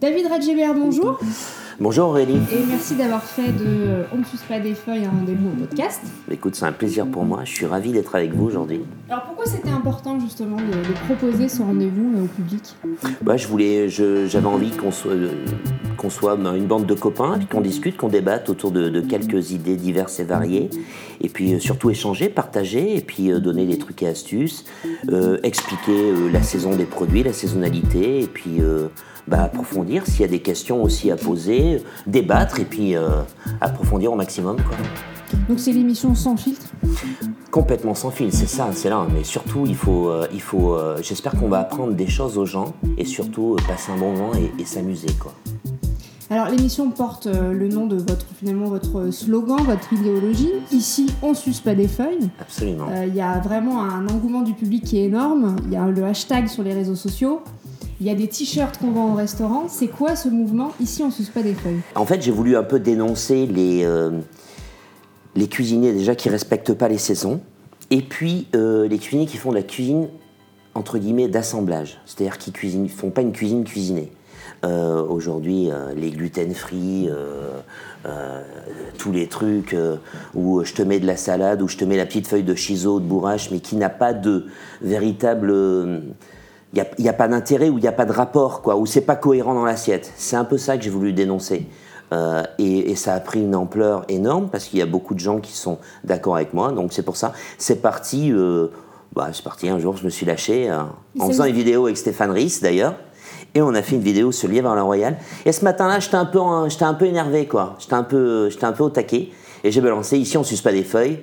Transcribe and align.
David 0.00 0.26
Radjébert, 0.26 0.74
bonjour. 0.74 1.18
Bonjour 1.82 2.10
Aurélie. 2.10 2.38
Et 2.52 2.64
merci 2.68 2.94
d'avoir 2.94 3.24
fait 3.24 3.50
de 3.50 4.04
On 4.12 4.18
ne 4.18 4.24
suce 4.24 4.42
pas 4.42 4.60
des 4.60 4.72
feuilles 4.72 5.04
un 5.04 5.10
rendez-vous 5.10 5.48
au 5.48 5.66
podcast. 5.66 6.00
Écoute, 6.30 6.54
c'est 6.54 6.64
un 6.64 6.70
plaisir 6.70 7.08
pour 7.08 7.24
moi. 7.24 7.40
Je 7.42 7.50
suis 7.50 7.66
ravi 7.66 7.90
d'être 7.90 8.14
avec 8.14 8.32
vous 8.32 8.44
aujourd'hui. 8.44 8.82
Alors 9.10 9.24
pourquoi 9.24 9.46
c'était 9.46 9.70
important 9.70 10.20
justement 10.20 10.58
de, 10.58 10.62
de 10.62 10.94
proposer 11.06 11.48
ce 11.48 11.60
rendez-vous 11.60 12.18
euh, 12.18 12.22
au 12.22 12.28
public? 12.28 12.62
Bah, 13.22 13.36
je 13.36 13.48
voulais, 13.48 13.88
j'avais 13.88 14.46
envie 14.46 14.70
qu'on 14.70 14.92
soit, 14.92 15.10
euh, 15.10 15.32
qu'on 15.96 16.08
soit 16.08 16.36
ben, 16.36 16.54
une 16.54 16.66
bande 16.66 16.86
de 16.86 16.94
copains, 16.94 17.34
puis 17.38 17.48
qu'on 17.48 17.60
discute, 17.60 17.96
qu'on 17.96 18.08
débatte 18.08 18.48
autour 18.48 18.70
de, 18.70 18.88
de 18.88 19.00
quelques 19.00 19.50
idées 19.50 19.74
diverses 19.74 20.20
et 20.20 20.24
variées, 20.24 20.70
et 21.20 21.28
puis 21.28 21.54
euh, 21.54 21.58
surtout 21.58 21.90
échanger, 21.90 22.28
partager, 22.28 22.96
et 22.96 23.00
puis 23.00 23.32
euh, 23.32 23.40
donner 23.40 23.66
des 23.66 23.78
trucs 23.78 24.04
et 24.04 24.06
astuces, 24.06 24.66
euh, 25.10 25.38
expliquer 25.42 25.90
euh, 25.98 26.30
la 26.30 26.44
saison 26.44 26.76
des 26.76 26.84
produits, 26.84 27.24
la 27.24 27.32
saisonnalité, 27.32 28.20
et 28.20 28.28
puis 28.28 28.60
euh, 28.60 28.86
bah, 29.28 29.42
approfondir 29.42 30.04
s'il 30.06 30.22
y 30.22 30.24
a 30.24 30.28
des 30.28 30.40
questions 30.40 30.82
aussi 30.82 31.10
à 31.10 31.16
poser, 31.16 31.71
débattre, 32.06 32.60
et 32.60 32.64
puis 32.64 32.96
euh, 32.96 33.22
approfondir 33.60 34.12
au 34.12 34.16
maximum. 34.16 34.56
Quoi. 34.56 34.76
Donc 35.48 35.58
c'est 35.58 35.72
l'émission 35.72 36.14
sans 36.14 36.36
filtre? 36.36 36.66
Complètement 37.50 37.94
sans 37.94 38.10
fil, 38.10 38.32
c'est 38.32 38.48
ça, 38.48 38.68
c'est 38.72 38.88
là. 38.90 39.06
Mais 39.14 39.24
surtout, 39.24 39.64
il 39.66 39.76
faut, 39.76 40.08
euh, 40.08 40.26
il 40.32 40.40
faut. 40.40 40.74
euh, 40.74 40.98
J'espère 41.02 41.32
qu'on 41.32 41.48
va 41.48 41.60
apprendre 41.60 41.92
des 41.94 42.06
choses 42.06 42.38
aux 42.38 42.46
gens 42.46 42.72
et 42.98 43.04
surtout 43.04 43.54
euh, 43.54 43.62
passer 43.68 43.92
un 43.92 43.98
bon 43.98 44.12
moment 44.12 44.34
et, 44.34 44.52
et 44.60 44.64
s'amuser, 44.64 45.12
quoi. 45.18 45.32
Alors 46.30 46.48
l'émission 46.48 46.90
porte 46.90 47.26
le 47.26 47.68
nom 47.68 47.86
de 47.86 47.96
votre 47.96 48.24
finalement 48.38 48.64
votre 48.64 49.10
slogan, 49.10 49.58
votre 49.66 49.92
idéologie. 49.92 50.48
Ici, 50.70 51.12
on 51.22 51.34
suce 51.34 51.60
pas 51.60 51.74
des 51.74 51.88
feuilles. 51.88 52.30
Absolument. 52.40 52.86
Il 53.06 53.14
y 53.14 53.20
a 53.20 53.38
vraiment 53.40 53.82
un 53.82 54.08
engouement 54.08 54.40
du 54.40 54.54
public 54.54 54.82
qui 54.82 54.98
est 54.98 55.04
énorme. 55.04 55.56
Il 55.66 55.74
y 55.74 55.76
a 55.76 55.86
le 55.86 56.02
hashtag 56.04 56.48
sur 56.48 56.62
les 56.62 56.72
réseaux 56.72 56.94
sociaux. 56.94 57.42
Il 58.02 58.08
y 58.08 58.10
a 58.10 58.16
des 58.16 58.26
t-shirts 58.26 58.78
qu'on 58.78 58.90
vend 58.90 59.12
au 59.12 59.14
restaurant. 59.14 59.68
C'est 59.68 59.86
quoi 59.86 60.16
ce 60.16 60.28
mouvement 60.28 60.72
Ici, 60.80 61.04
on 61.04 61.12
suce 61.12 61.30
pas 61.30 61.44
des 61.44 61.54
feuilles. 61.54 61.82
En 61.94 62.04
fait, 62.04 62.20
j'ai 62.20 62.32
voulu 62.32 62.56
un 62.56 62.64
peu 62.64 62.80
dénoncer 62.80 63.46
les, 63.46 63.84
euh, 63.84 64.18
les 65.36 65.46
cuisiniers 65.46 65.92
déjà 65.92 66.16
qui 66.16 66.28
respectent 66.28 66.74
pas 66.74 66.88
les 66.88 66.98
saisons, 66.98 67.40
et 67.90 68.02
puis 68.02 68.48
euh, 68.56 68.88
les 68.88 68.98
cuisiniers 68.98 69.26
qui 69.26 69.36
font 69.36 69.50
de 69.50 69.54
la 69.54 69.62
cuisine 69.62 70.08
entre 70.74 70.98
guillemets 70.98 71.28
d'assemblage, 71.28 72.00
c'est-à-dire 72.04 72.38
qui 72.38 72.50
cuisinent, 72.50 72.88
font 72.88 73.10
pas 73.10 73.20
une 73.20 73.30
cuisine 73.30 73.62
cuisinée. 73.62 74.10
Euh, 74.64 75.04
Aujourd'hui, 75.04 75.68
les 75.96 76.10
gluten-free, 76.10 77.08
tous 78.98 79.12
les 79.12 79.28
trucs 79.28 79.76
où 80.34 80.64
je 80.64 80.74
te 80.74 80.82
mets 80.82 80.98
de 80.98 81.06
la 81.06 81.16
salade, 81.16 81.62
où 81.62 81.68
je 81.68 81.76
te 81.76 81.84
mets 81.84 81.96
la 81.96 82.06
petite 82.06 82.26
feuille 82.26 82.42
de 82.42 82.56
chiso, 82.56 82.98
de 82.98 83.04
bourrache, 83.04 83.52
mais 83.52 83.60
qui 83.60 83.76
n'a 83.76 83.90
pas 83.90 84.12
de 84.12 84.46
véritable 84.80 85.52
il 86.72 86.84
n'y 86.98 87.08
a, 87.08 87.10
a 87.10 87.14
pas 87.14 87.28
d'intérêt 87.28 87.68
ou 87.68 87.78
il 87.78 87.82
n'y 87.82 87.88
a 87.88 87.92
pas 87.92 88.06
de 88.06 88.12
rapport, 88.12 88.62
quoi, 88.62 88.76
ou 88.76 88.86
c'est 88.86 89.02
pas 89.02 89.16
cohérent 89.16 89.54
dans 89.54 89.64
l'assiette. 89.64 90.12
C'est 90.16 90.36
un 90.36 90.44
peu 90.44 90.58
ça 90.58 90.76
que 90.76 90.84
j'ai 90.84 90.90
voulu 90.90 91.12
dénoncer. 91.12 91.66
Euh, 92.12 92.42
et, 92.58 92.90
et 92.90 92.94
ça 92.94 93.14
a 93.14 93.20
pris 93.20 93.40
une 93.40 93.54
ampleur 93.54 94.04
énorme 94.08 94.48
parce 94.50 94.64
qu'il 94.66 94.78
y 94.78 94.82
a 94.82 94.86
beaucoup 94.86 95.14
de 95.14 95.18
gens 95.20 95.40
qui 95.40 95.52
sont 95.52 95.78
d'accord 96.04 96.36
avec 96.36 96.52
moi. 96.52 96.72
Donc 96.72 96.92
c'est 96.92 97.02
pour 97.02 97.16
ça. 97.16 97.32
C'est 97.58 97.80
parti. 97.80 98.30
euh, 98.32 98.68
bah, 99.14 99.28
c'est 99.32 99.44
parti. 99.44 99.68
Un 99.68 99.78
jour, 99.78 99.96
je 99.96 100.04
me 100.04 100.10
suis 100.10 100.26
lâché 100.26 100.70
euh, 100.70 100.80
en 101.18 101.28
faisant 101.28 101.44
une 101.44 101.54
vidéo 101.54 101.84
avec 101.86 101.96
Stéphane 101.96 102.30
Ries 102.30 102.58
d'ailleurs. 102.62 102.94
Et 103.54 103.60
on 103.60 103.74
a 103.74 103.82
fait 103.82 103.96
une 103.96 104.02
vidéo 104.02 104.32
sur 104.32 104.48
Lièvre 104.48 104.70
à 104.70 104.74
la 104.74 104.82
Royale. 104.82 105.18
Et 105.44 105.52
ce 105.52 105.62
matin-là, 105.64 106.00
j'étais 106.00 106.16
un 106.16 106.24
peu, 106.24 106.40
j'étais 106.68 106.84
un 106.84 106.94
peu 106.94 107.04
énervé, 107.04 107.46
quoi. 107.46 107.76
J'étais 107.78 107.92
un 107.94 108.02
peu, 108.02 108.48
j'étais 108.48 108.64
un 108.64 108.72
peu 108.72 108.84
au 108.84 108.88
taquet. 108.88 109.28
Et 109.62 109.70
j'ai 109.70 109.82
balancé. 109.82 110.16
Ici, 110.16 110.38
on 110.38 110.42
suce 110.42 110.62
pas 110.62 110.72
des 110.72 110.84
feuilles. 110.84 111.20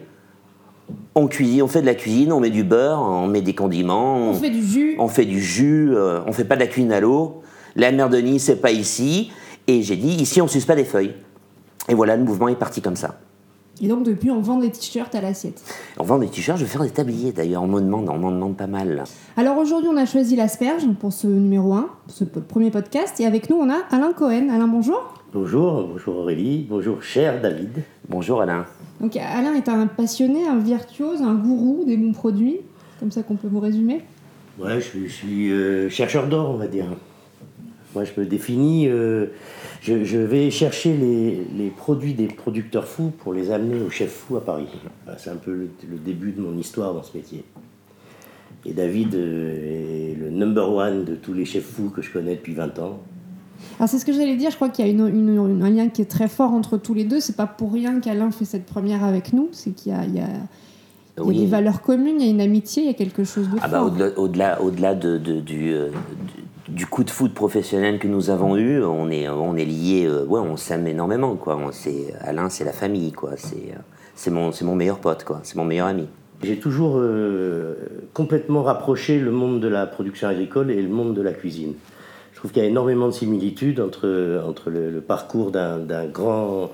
On 1.15 1.27
cuisine, 1.27 1.63
on 1.63 1.67
fait 1.67 1.81
de 1.81 1.85
la 1.85 1.95
cuisine, 1.95 2.31
on 2.31 2.39
met 2.39 2.49
du 2.49 2.63
beurre, 2.63 3.01
on 3.01 3.27
met 3.27 3.41
des 3.41 3.53
condiments, 3.55 4.29
On 4.29 4.33
fait 4.33 4.49
du 4.49 4.63
jus. 4.65 4.95
on 4.99 5.07
fait 5.07 5.25
du 5.25 5.41
jus, 5.41 5.89
euh, 5.93 6.21
on 6.27 6.31
fait 6.33 6.45
pas 6.45 6.55
de 6.55 6.61
la 6.61 6.67
cuisine 6.67 6.91
à 6.91 6.99
l'eau. 6.99 7.41
La 7.75 7.91
mer 7.91 8.09
de 8.09 8.17
Nice, 8.17 8.43
c'est 8.45 8.61
pas 8.61 8.71
ici. 8.71 9.31
Et 9.67 9.81
j'ai 9.81 9.95
dit, 9.95 10.09
ici, 10.15 10.41
on 10.41 10.47
suce 10.47 10.65
pas 10.65 10.75
des 10.75 10.85
feuilles. 10.85 11.13
Et 11.87 11.93
voilà, 11.93 12.15
le 12.15 12.23
mouvement 12.23 12.47
est 12.47 12.55
parti 12.55 12.81
comme 12.81 12.95
ça. 12.95 13.19
Et 13.81 13.87
donc 13.87 14.03
depuis, 14.03 14.29
on 14.29 14.41
vend 14.41 14.57
des 14.57 14.69
t-shirts 14.71 15.13
à 15.15 15.21
l'assiette. 15.21 15.61
On 15.97 16.03
vend 16.03 16.17
des 16.19 16.27
t-shirts, 16.27 16.57
je 16.59 16.65
vais 16.65 16.69
faire 16.69 16.83
des 16.83 16.89
tabliers 16.89 17.31
d'ailleurs, 17.31 17.63
on 17.63 17.67
me 17.67 17.79
demande, 17.79 18.09
on 18.09 18.17
m'en 18.17 18.31
demande 18.31 18.57
pas 18.57 18.67
mal. 18.67 19.05
Alors 19.37 19.57
aujourd'hui, 19.57 19.89
on 19.91 19.95
a 19.95 20.05
choisi 20.05 20.35
l'asperge 20.35 20.83
pour 20.99 21.13
ce 21.13 21.27
numéro 21.27 21.73
1, 21.73 21.87
pour 22.05 22.15
ce 22.15 22.23
premier 22.25 22.71
podcast. 22.71 23.19
Et 23.19 23.25
avec 23.25 23.49
nous, 23.49 23.55
on 23.55 23.69
a 23.69 23.77
Alain 23.91 24.11
Cohen. 24.11 24.49
Alain, 24.53 24.67
bonjour. 24.67 25.18
Bonjour, 25.31 25.87
bonjour 25.87 26.15
Aurélie, 26.17 26.65
bonjour 26.67 27.03
cher 27.03 27.39
David. 27.39 27.83
Bonjour 28.07 28.41
Alain. 28.41 28.65
Donc 28.99 29.15
Alain 29.15 29.53
est 29.53 29.69
un 29.69 29.85
passionné, 29.85 30.47
un 30.47 30.57
virtuose, 30.57 31.21
un 31.21 31.35
gourou 31.35 31.83
des 31.85 31.97
bons 31.97 32.13
produits. 32.13 32.57
Comme 32.99 33.11
ça 33.11 33.21
qu'on 33.21 33.35
peut 33.35 33.47
vous 33.47 33.59
résumer. 33.59 34.01
Ouais, 34.57 34.77
je 34.77 34.79
suis, 34.79 35.07
je 35.07 35.13
suis, 35.13 35.51
euh, 35.51 35.87
chercheur 35.87 36.27
d'or, 36.27 36.49
on 36.49 36.57
va 36.57 36.65
dire. 36.65 36.85
Moi, 37.93 38.05
je 38.05 38.19
me 38.19 38.25
définis, 38.25 38.87
euh, 38.87 39.27
je, 39.81 40.03
je 40.03 40.17
vais 40.17 40.49
chercher 40.49 40.97
les, 40.97 41.45
les 41.55 41.69
produits 41.69 42.15
des 42.15 42.25
producteurs 42.25 42.87
fous 42.87 43.11
pour 43.19 43.31
les 43.31 43.51
amener 43.51 43.79
aux 43.81 43.91
chefs 43.91 44.11
fous 44.11 44.35
à 44.37 44.43
Paris. 44.43 44.67
C'est 45.17 45.29
un 45.29 45.35
peu 45.35 45.51
le, 45.53 45.69
le 45.91 45.97
début 45.97 46.31
de 46.31 46.41
mon 46.41 46.57
histoire 46.57 46.95
dans 46.95 47.03
ce 47.03 47.15
métier. 47.15 47.43
Et 48.65 48.73
David 48.73 49.13
euh, 49.13 50.11
est 50.11 50.15
le 50.15 50.31
number 50.31 50.73
one 50.73 51.05
de 51.05 51.13
tous 51.13 51.33
les 51.33 51.45
chefs 51.45 51.65
fous 51.65 51.91
que 51.91 52.01
je 52.01 52.11
connais 52.11 52.33
depuis 52.33 52.55
20 52.55 52.79
ans. 52.79 52.99
Alors 53.79 53.89
c'est 53.89 53.99
ce 53.99 54.05
que 54.05 54.11
j'allais 54.13 54.35
dire, 54.35 54.49
je 54.51 54.55
crois 54.55 54.69
qu'il 54.69 54.85
y 54.85 54.89
a 54.89 54.91
une- 54.91 55.07
une- 55.07 55.29
une- 55.49 55.63
un 55.63 55.69
lien 55.69 55.87
qui 55.89 56.01
est 56.01 56.09
très 56.09 56.27
fort 56.27 56.51
entre 56.53 56.77
tous 56.77 56.93
les 56.93 57.03
deux. 57.03 57.19
C'est 57.19 57.35
pas 57.35 57.47
pour 57.47 57.71
rien 57.73 57.99
qu'Alain 57.99 58.31
fait 58.31 58.45
cette 58.45 58.65
première 58.65 59.03
avec 59.03 59.33
nous, 59.33 59.49
c'est 59.51 59.71
qu'il 59.71 59.91
y 59.91 59.95
a, 59.95 60.03
il 60.05 60.15
y 60.15 60.19
a- 60.19 60.23
il 61.17 61.21
y 61.21 61.21
a 61.21 61.23
Oui. 61.25 61.39
des 61.39 61.45
valeurs 61.47 61.81
communes, 61.81 62.19
il 62.19 62.25
y 62.25 62.29
a 62.29 62.31
une 62.31 62.41
amitié, 62.41 62.83
il 62.83 62.87
y 62.87 62.91
a 62.91 62.93
quelque 62.93 63.23
chose 63.23 63.49
de 63.49 63.57
Ah 63.61 63.67
bah, 63.67 63.79
fort. 63.79 63.87
au-delà, 63.87 64.09
au-delà, 64.19 64.61
au-delà 64.61 64.95
de, 64.95 65.17
de- 65.17 65.39
du, 65.41 65.73
euh, 65.73 65.89
du, 66.67 66.73
du 66.73 66.85
coup 66.85 67.03
de 67.03 67.09
foot 67.09 67.33
professionnel 67.33 67.99
que 67.99 68.07
nous 68.07 68.29
avons 68.29 68.55
eu, 68.57 68.81
on 68.83 69.09
est, 69.09 69.27
on 69.29 69.55
est 69.55 69.65
liés, 69.65 70.05
euh, 70.07 70.25
ouais, 70.25 70.39
on 70.39 70.55
s'aime 70.55 70.87
énormément, 70.87 71.35
quoi. 71.35 71.57
On, 71.57 71.71
c'est, 71.71 72.13
Alain, 72.21 72.49
c'est 72.49 72.63
la 72.63 72.71
famille, 72.73 73.11
quoi. 73.11 73.31
C'est, 73.37 73.55
euh, 73.55 73.79
c'est, 74.15 74.31
mon, 74.31 74.51
c'est 74.51 74.65
mon 74.65 74.75
meilleur 74.75 74.99
pote, 74.99 75.23
quoi. 75.25 75.39
C'est 75.43 75.55
mon 75.55 75.65
meilleur 75.65 75.87
ami. 75.87 76.07
J'ai 76.41 76.57
toujours 76.57 76.93
euh, 76.97 77.75
complètement 78.13 78.63
rapproché 78.63 79.19
le 79.19 79.31
monde 79.31 79.59
de 79.59 79.67
la 79.67 79.85
production 79.85 80.29
agricole 80.29 80.71
et 80.71 80.81
le 80.81 80.87
monde 80.87 81.13
de 81.13 81.21
la 81.21 81.33
cuisine. 81.33 81.73
Je 82.39 82.43
trouve 82.43 82.51
qu'il 82.53 82.63
y 82.63 82.65
a 82.65 82.69
énormément 82.69 83.07
de 83.07 83.11
similitudes 83.11 83.81
entre, 83.81 84.41
entre 84.47 84.69
le, 84.69 84.89
le 84.91 85.01
parcours 85.01 85.51
d'un 85.51 85.77
d'un 85.77 86.05
grand, 86.05 86.69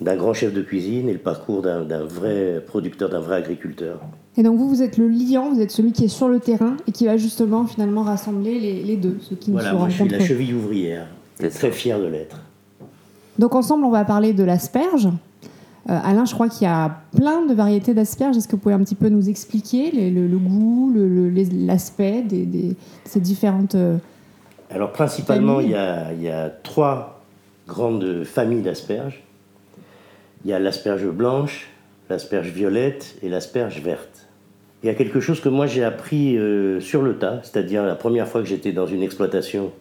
d'un 0.00 0.14
grand 0.14 0.32
chef 0.32 0.54
de 0.54 0.62
cuisine 0.62 1.08
et 1.08 1.12
le 1.12 1.18
parcours 1.18 1.60
d'un 1.60 1.82
d'un 1.82 2.04
vrai 2.04 2.62
producteur, 2.64 3.08
d'un 3.10 3.18
vrai 3.18 3.38
agriculteur. 3.38 3.98
Et 4.36 4.44
donc 4.44 4.56
vous, 4.58 4.68
vous 4.68 4.80
êtes 4.80 4.96
le 4.96 5.08
liant, 5.08 5.50
vous 5.52 5.60
êtes 5.60 5.72
celui 5.72 5.90
qui 5.90 6.04
est 6.04 6.08
sur 6.08 6.28
le 6.28 6.38
terrain 6.38 6.76
et 6.86 6.92
qui 6.92 7.04
va 7.06 7.16
justement 7.16 7.64
finalement 7.66 8.04
rassembler 8.04 8.60
les, 8.60 8.84
les 8.84 8.96
deux, 8.96 9.16
ceux 9.20 9.34
qui 9.34 9.50
Voilà, 9.50 9.70
ne 9.70 9.74
se 9.74 9.78
moi 9.80 9.88
je 9.88 9.94
suis 9.96 10.08
la 10.08 10.20
cheville 10.20 10.54
ouvrière. 10.54 11.08
C'est 11.40 11.50
ça. 11.50 11.58
Très 11.58 11.72
fier 11.72 11.98
de 11.98 12.06
l'être. 12.06 12.40
Donc 13.40 13.56
ensemble, 13.56 13.84
on 13.86 13.90
va 13.90 14.04
parler 14.04 14.32
de 14.32 14.44
l'asperge. 14.44 15.06
Euh, 15.90 15.98
Alain, 16.04 16.26
je 16.26 16.34
crois 16.34 16.48
qu'il 16.48 16.62
y 16.62 16.70
a 16.70 16.96
plein 17.16 17.44
de 17.44 17.54
variétés 17.54 17.92
d'asperges. 17.92 18.36
Est-ce 18.36 18.46
que 18.46 18.52
vous 18.52 18.58
pouvez 18.62 18.74
un 18.76 18.84
petit 18.84 18.94
peu 18.94 19.08
nous 19.08 19.28
expliquer 19.28 19.90
les- 19.90 20.12
le, 20.12 20.28
le 20.28 20.38
goût, 20.38 20.92
le- 20.94 21.08
le- 21.08 21.28
les- 21.28 21.46
l'aspect 21.66 22.22
des, 22.22 22.46
des- 22.46 22.76
ces 23.04 23.18
différentes... 23.18 23.74
Alors 24.70 24.92
principalement, 24.92 25.60
il 25.60 25.70
y, 25.70 25.74
a, 25.74 26.12
il 26.12 26.22
y 26.22 26.28
a 26.28 26.48
trois 26.50 27.22
grandes 27.66 28.24
familles 28.24 28.62
d'asperges. 28.62 29.22
Il 30.44 30.50
y 30.50 30.52
a 30.52 30.58
l'asperge 30.58 31.06
blanche, 31.06 31.68
l'asperge 32.10 32.48
violette 32.50 33.16
et 33.22 33.28
l'asperge 33.28 33.80
verte. 33.80 34.26
Il 34.82 34.86
y 34.86 34.90
a 34.90 34.94
quelque 34.94 35.20
chose 35.20 35.40
que 35.40 35.48
moi 35.48 35.66
j'ai 35.66 35.82
appris 35.82 36.36
euh, 36.36 36.80
sur 36.80 37.02
le 37.02 37.16
tas, 37.18 37.40
c'est-à-dire 37.42 37.84
la 37.84 37.96
première 37.96 38.28
fois 38.28 38.42
que 38.42 38.46
j'étais 38.46 38.72
dans 38.72 38.86
une 38.86 39.02
exploitation 39.02 39.72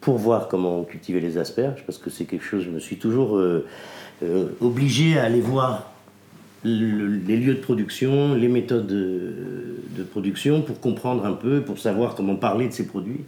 pour 0.00 0.16
voir 0.18 0.48
comment 0.48 0.80
on 0.80 0.84
cultivait 0.84 1.20
les 1.20 1.38
asperges, 1.38 1.84
parce 1.86 1.98
que 1.98 2.10
c'est 2.10 2.24
quelque 2.24 2.44
chose, 2.44 2.64
je 2.64 2.70
me 2.70 2.80
suis 2.80 2.96
toujours 2.96 3.38
euh, 3.38 3.64
euh, 4.22 4.46
obligé 4.60 5.18
à 5.18 5.24
aller 5.24 5.40
voir 5.40 5.92
le- 6.64 7.06
les 7.26 7.36
lieux 7.36 7.54
de 7.54 7.60
production, 7.60 8.34
les 8.34 8.48
méthodes 8.48 8.86
de, 8.86 9.32
de 9.96 10.02
production 10.02 10.62
pour 10.62 10.80
comprendre 10.80 11.24
un 11.24 11.32
peu, 11.32 11.60
pour 11.62 11.78
savoir 11.78 12.14
comment 12.16 12.36
parler 12.36 12.66
de 12.68 12.72
ces 12.72 12.86
produits. 12.86 13.20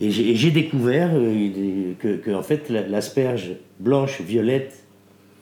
Et 0.00 0.10
j'ai 0.10 0.50
découvert 0.50 1.10
euh, 1.14 1.92
que, 2.00 2.16
que, 2.16 2.30
en 2.32 2.42
fait, 2.42 2.68
la- 2.68 2.86
l'asperge 2.86 3.52
blanche, 3.78 4.20
violette 4.20 4.82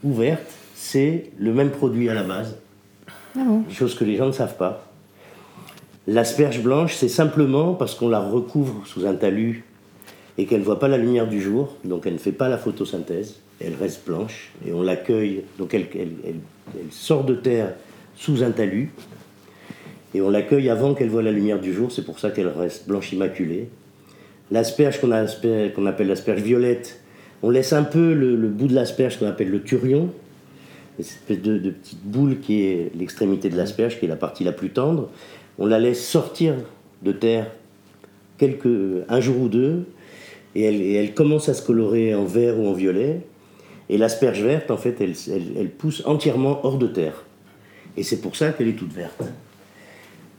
ou 0.05 0.13
verte, 0.13 0.45
c'est 0.75 1.31
le 1.39 1.55
même 1.55 1.71
produit 1.71 2.09
à 2.11 2.15
la 2.15 2.23
base, 2.23 2.59
Ah 3.37 3.45
bon 3.47 3.65
chose 3.71 3.95
que 3.95 4.05
les 4.05 4.17
gens 4.17 4.27
ne 4.27 4.33
savent 4.33 4.57
pas. 4.57 4.87
L'asperge 6.07 6.61
blanche, 6.63 6.95
c'est 6.97 7.09
simplement 7.09 7.75
parce 7.75 7.95
qu'on 7.95 8.09
la 8.09 8.21
recouvre 8.21 8.87
sous 8.87 9.07
un 9.07 9.15
talus 9.15 9.65
et 10.37 10.47
qu'elle 10.47 10.61
ne 10.61 10.65
voit 10.65 10.79
pas 10.81 10.89
la 10.89 10.99
lumière 10.99 11.29
du 11.29 11.41
jour, 11.41 11.77
donc 11.85 12.07
elle 12.07 12.15
ne 12.15 12.19
fait 12.19 12.33
pas 12.33 12.49
la 12.49 12.59
photosynthèse, 12.59 13.37
elle 13.61 13.75
reste 13.75 14.05
blanche, 14.07 14.51
et 14.67 14.73
on 14.73 14.83
l'accueille, 14.83 15.45
donc 15.59 15.73
elle, 15.75 15.87
elle- 15.95 16.09
elle- 16.27 16.35
elle 16.81 16.91
sort 16.91 17.25
de 17.25 17.35
terre 17.35 17.75
sous 18.17 18.43
un 18.43 18.51
talus, 18.51 18.91
et 20.15 20.21
on 20.21 20.29
l'accueille 20.31 20.69
avant 20.69 20.95
qu'elle 20.95 21.09
voie 21.11 21.23
la 21.23 21.31
lumière 21.31 21.61
du 21.61 21.73
jour, 21.73 21.93
c'est 21.93 22.05
pour 22.05 22.19
ça 22.19 22.31
qu'elle 22.31 22.49
reste 22.49 22.89
blanche 22.89 23.13
immaculée. 23.13 23.69
L'asperge 24.53 25.01
qu'on 25.01 25.87
appelle 25.87 26.09
l'asperge 26.09 26.43
violette, 26.43 27.01
on 27.43 27.49
laisse 27.49 27.73
un 27.73 27.85
peu 27.85 28.13
le, 28.13 28.37
bout 28.49 28.67
de 28.67 28.75
l'asperge 28.75 29.19
qu'on 29.19 29.27
appelle 29.27 29.49
le 29.49 29.63
turion, 29.63 30.11
cette 30.99 31.07
espèce 31.07 31.41
de, 31.41 31.71
petite 31.71 32.05
boule 32.05 32.39
qui 32.39 32.65
est 32.65 32.93
l'extrémité 32.95 33.49
de 33.49 33.57
l'asperge, 33.57 33.99
qui 33.99 34.05
est 34.05 34.09
la 34.09 34.17
partie 34.17 34.45
la 34.45 34.53
plus 34.53 34.69
tendre. 34.69 35.09
On 35.59 35.65
la 35.65 35.79
laisse 35.79 36.07
sortir 36.07 36.55
de 37.01 37.13
terre 37.13 37.47
quelques, 38.37 38.69
un 39.09 39.21
jour 39.21 39.41
ou 39.41 39.49
deux, 39.49 39.87
et 40.55 40.97
elle, 40.97 41.15
commence 41.15 41.49
à 41.49 41.55
se 41.55 41.63
colorer 41.65 42.15
en 42.15 42.27
vert 42.27 42.61
ou 42.61 42.69
en 42.69 42.75
violet. 42.75 43.23
Et 43.89 43.97
l'asperge 43.97 44.43
verte, 44.43 44.71
en 44.71 44.77
fait, 44.77 45.01
elle 45.01 45.71
pousse 45.71 46.03
entièrement 46.05 46.61
hors 46.63 46.77
de 46.77 46.89
terre. 46.89 47.25
Et 47.97 48.03
c'est 48.03 48.21
pour 48.21 48.37
ça 48.37 48.53
qu'elle 48.53 48.69
est 48.69 48.77
toute 48.77 48.93
verte. 48.93 49.23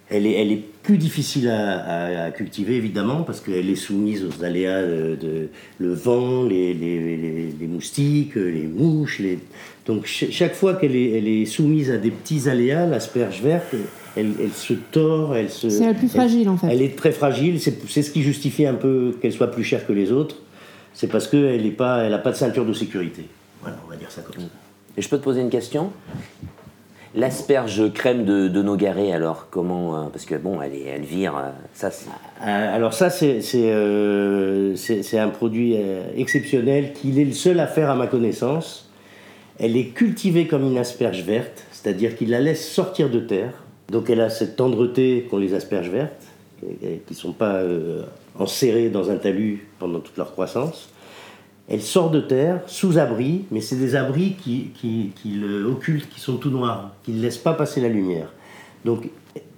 Elle 0.10 0.28
est, 0.28 0.34
elle 0.34 0.52
est 0.52 0.62
plus 0.84 0.98
difficile 0.98 1.48
à, 1.50 1.80
à- 1.80 2.26
à 2.26 2.32
cultiver, 2.32 2.76
évidemment, 2.76 3.24
parce 3.24 3.40
qu'elle 3.40 3.70
est 3.70 3.76
soumise 3.76 4.24
aux 4.26 4.44
aléas 4.44 4.84
de, 4.84 5.16
de- 5.20 5.48
le 5.80 5.94
vent, 5.94 6.44
les, 6.44 6.74
les- 6.74 7.18
les- 7.18 7.54
les 7.60 7.68
moustiques, 7.68 8.36
les 8.36 8.68
mouches. 8.68 9.20
Les... 9.20 9.40
Donc 9.86 10.06
ch- 10.08 10.30
chaque 10.32 10.54
fois 10.56 10.76
qu'elle 10.76 10.96
est, 10.96 11.12
elle 11.18 11.28
est 11.28 11.46
soumise 11.46 11.90
à 11.90 11.98
des 11.98 12.12
petits 12.12 12.48
aléas, 12.50 12.86
l'asperge 12.86 13.42
verte, 13.42 13.74
elle, 14.16 14.32
elle 14.40 14.52
se 14.52 14.74
tord, 14.74 15.36
elle 15.36 15.50
se... 15.50 15.70
C'est 15.70 15.86
la 15.86 15.94
plus 15.94 16.06
elle- 16.06 16.10
fragile, 16.12 16.50
en 16.50 16.58
fait. 16.58 16.68
Elle 16.70 16.82
est 16.82 16.96
très 16.98 17.12
fragile, 17.14 17.60
c'est 17.60 17.90
c'est 17.90 18.04
ce 18.04 18.12
qui 18.12 18.22
justifie 18.22 18.66
un 18.66 18.76
peu 18.76 19.16
qu'elle 19.22 19.34
soit 19.34 19.50
plus 19.52 19.64
chère 19.64 19.88
que 19.88 19.94
les 19.94 20.12
autres. 20.12 20.36
C'est 20.94 21.08
parce 21.08 21.28
qu'elle 21.28 21.64
n'a 21.66 21.72
pas, 21.72 22.04
elle 22.04 22.14
a 22.14 22.20
pas 22.20 22.32
de 22.32 22.36
ceinture 22.36 22.66
de 22.66 22.74
sécurité. 22.74 23.24
Voilà, 23.62 23.78
on 23.88 23.90
va 23.90 23.96
dire 23.96 24.12
ça 24.12 24.22
comme 24.22 24.36
ça. 24.44 24.48
Et 24.96 25.02
je 25.02 25.10
peux 25.10 25.18
te 25.18 25.24
poser 25.24 25.42
une 25.42 25.50
question? 25.50 25.92
L'asperge 27.16 27.94
crème 27.94 28.26
de, 28.26 28.48
de 28.48 28.62
Nogaret, 28.64 29.12
alors, 29.12 29.48
comment. 29.52 29.96
euh, 29.96 30.06
parce 30.12 30.26
que 30.26 30.34
bon, 30.36 30.62
elle, 30.62 30.72
elle 30.88 31.04
vire, 31.04 31.38
euh, 31.38 31.52
ça. 31.74 31.90
Euh, 31.90 32.76
Alors 32.76 32.94
ça, 32.94 33.12
c'est 33.12 33.40
un 35.20 35.30
produit 35.30 35.76
exceptionnel 36.18 36.94
qu'il 36.94 37.20
est 37.20 37.26
le 37.26 37.34
seul 37.34 37.60
à 37.60 37.68
faire 37.68 37.92
à 37.92 37.96
ma 37.96 38.08
connaissance. 38.08 38.90
Elle 39.60 39.78
est 39.78 39.90
cultivée 39.90 40.48
comme 40.48 40.64
une 40.64 40.80
asperge 40.80 41.22
verte, 41.22 41.66
c'est-à-dire 41.72 42.16
qu'il 42.16 42.32
la 42.32 42.40
laisse 42.40 42.68
sortir 42.68 43.10
de 43.12 43.20
terre. 43.20 43.54
Donc 43.90 44.10
elle 44.10 44.22
a 44.22 44.32
cette 44.32 44.56
tendreté 44.56 45.28
qu'ont 45.30 45.38
les 45.38 45.54
asperges 45.54 45.90
vertes, 45.90 46.24
qui 46.62 47.12
ne 47.12 47.16
sont 47.16 47.34
pas 47.34 47.62
enserrées 48.40 48.90
dans 48.90 49.12
un 49.12 49.18
talus 49.18 49.68
pendant 49.78 50.00
toute 50.00 50.18
leur 50.18 50.32
croissance. 50.32 50.90
Elle 51.70 51.82
sort 51.82 52.12
de 52.12 52.20
terre, 52.20 52.60
sous 52.68 52.98
abri, 52.98 53.46
mais 53.50 53.62
c'est 53.62 53.78
des 53.78 53.96
abris 53.96 54.34
qui, 54.34 54.72
qui, 54.76 55.12
qui 55.16 55.30
le 55.36 55.66
occultent, 55.66 56.10
qui 56.10 56.20
sont 56.20 56.36
tout 56.38 56.50
noirs, 56.50 56.92
qui 57.04 57.12
ne 57.12 57.22
laissent 57.22 57.38
pas 57.38 57.54
passer 57.54 57.80
la 57.82 57.88
lumière. 57.88 58.32
Donc 58.84 59.10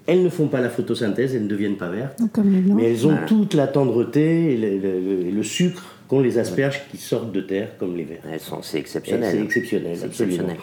elles 0.07 0.21
ne 0.23 0.29
font 0.29 0.47
pas 0.47 0.61
la 0.61 0.69
photosynthèse, 0.69 1.33
elles 1.35 1.43
ne 1.43 1.47
deviennent 1.47 1.77
pas 1.77 1.89
vertes. 1.89 2.19
Donc, 2.19 2.31
comme 2.31 2.53
les 2.53 2.59
blancs. 2.59 2.77
Mais 2.77 2.91
elles 2.91 3.07
ont 3.07 3.17
toute 3.27 3.55
la 3.55 3.65
tendreté 3.67 4.53
et 4.53 4.57
le, 4.57 4.77
le- 4.77 5.31
le 5.31 5.43
sucre 5.43 5.83
qu'ont 6.07 6.19
les 6.19 6.37
asperges 6.37 6.83
qui 6.91 6.97
sortent 6.97 7.31
de 7.31 7.41
terre 7.41 7.69
comme 7.79 7.97
les 7.97 8.03
verts. 8.03 8.21
Elles 8.31 8.39
sont, 8.39 8.61
c'est 8.61 8.77
exceptionnel. 8.77 9.31
C'est 9.35 9.43
exceptionnel, 9.43 9.93
absolument. 9.93 10.07
exceptionnel. 10.33 10.57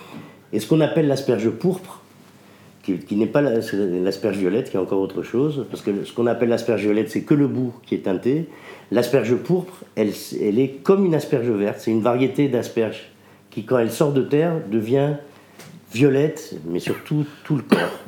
Et 0.52 0.60
ce 0.60 0.68
qu'on 0.68 0.80
appelle 0.80 1.08
l'asperge 1.08 1.50
pourpre, 1.50 2.01
qui, 2.82 3.16
n'est 3.16 3.26
pas 3.26 3.40
l'asperge 3.40 4.38
violette, 4.38 4.70
qui 4.70 4.76
est 4.76 4.80
encore 4.80 5.00
autre 5.00 5.22
chose, 5.22 5.66
parce 5.70 5.82
que 5.82 6.04
ce 6.04 6.12
qu'on 6.12 6.26
appelle 6.26 6.48
l'asperge 6.48 6.82
violette, 6.82 7.10
c'est 7.10 7.22
que 7.22 7.34
le 7.34 7.46
bout 7.46 7.72
qui 7.86 7.94
est 7.94 8.04
teinté. 8.04 8.48
L'asperge 8.90 9.34
pourpre, 9.36 9.84
elle, 9.94 10.08
est 10.08 10.82
comme 10.82 11.06
une 11.06 11.14
asperge 11.14 11.48
verte, 11.48 11.78
c'est 11.80 11.92
une 11.92 12.02
variété 12.02 12.48
d'asperges 12.48 13.10
qui, 13.50 13.64
quand 13.64 13.78
elle 13.78 13.92
sort 13.92 14.12
de 14.12 14.22
terre, 14.22 14.54
devient 14.70 15.14
violette, 15.92 16.54
mais 16.66 16.80
surtout 16.80 17.24
tout 17.44 17.56
le 17.56 17.62
corps. 17.62 18.00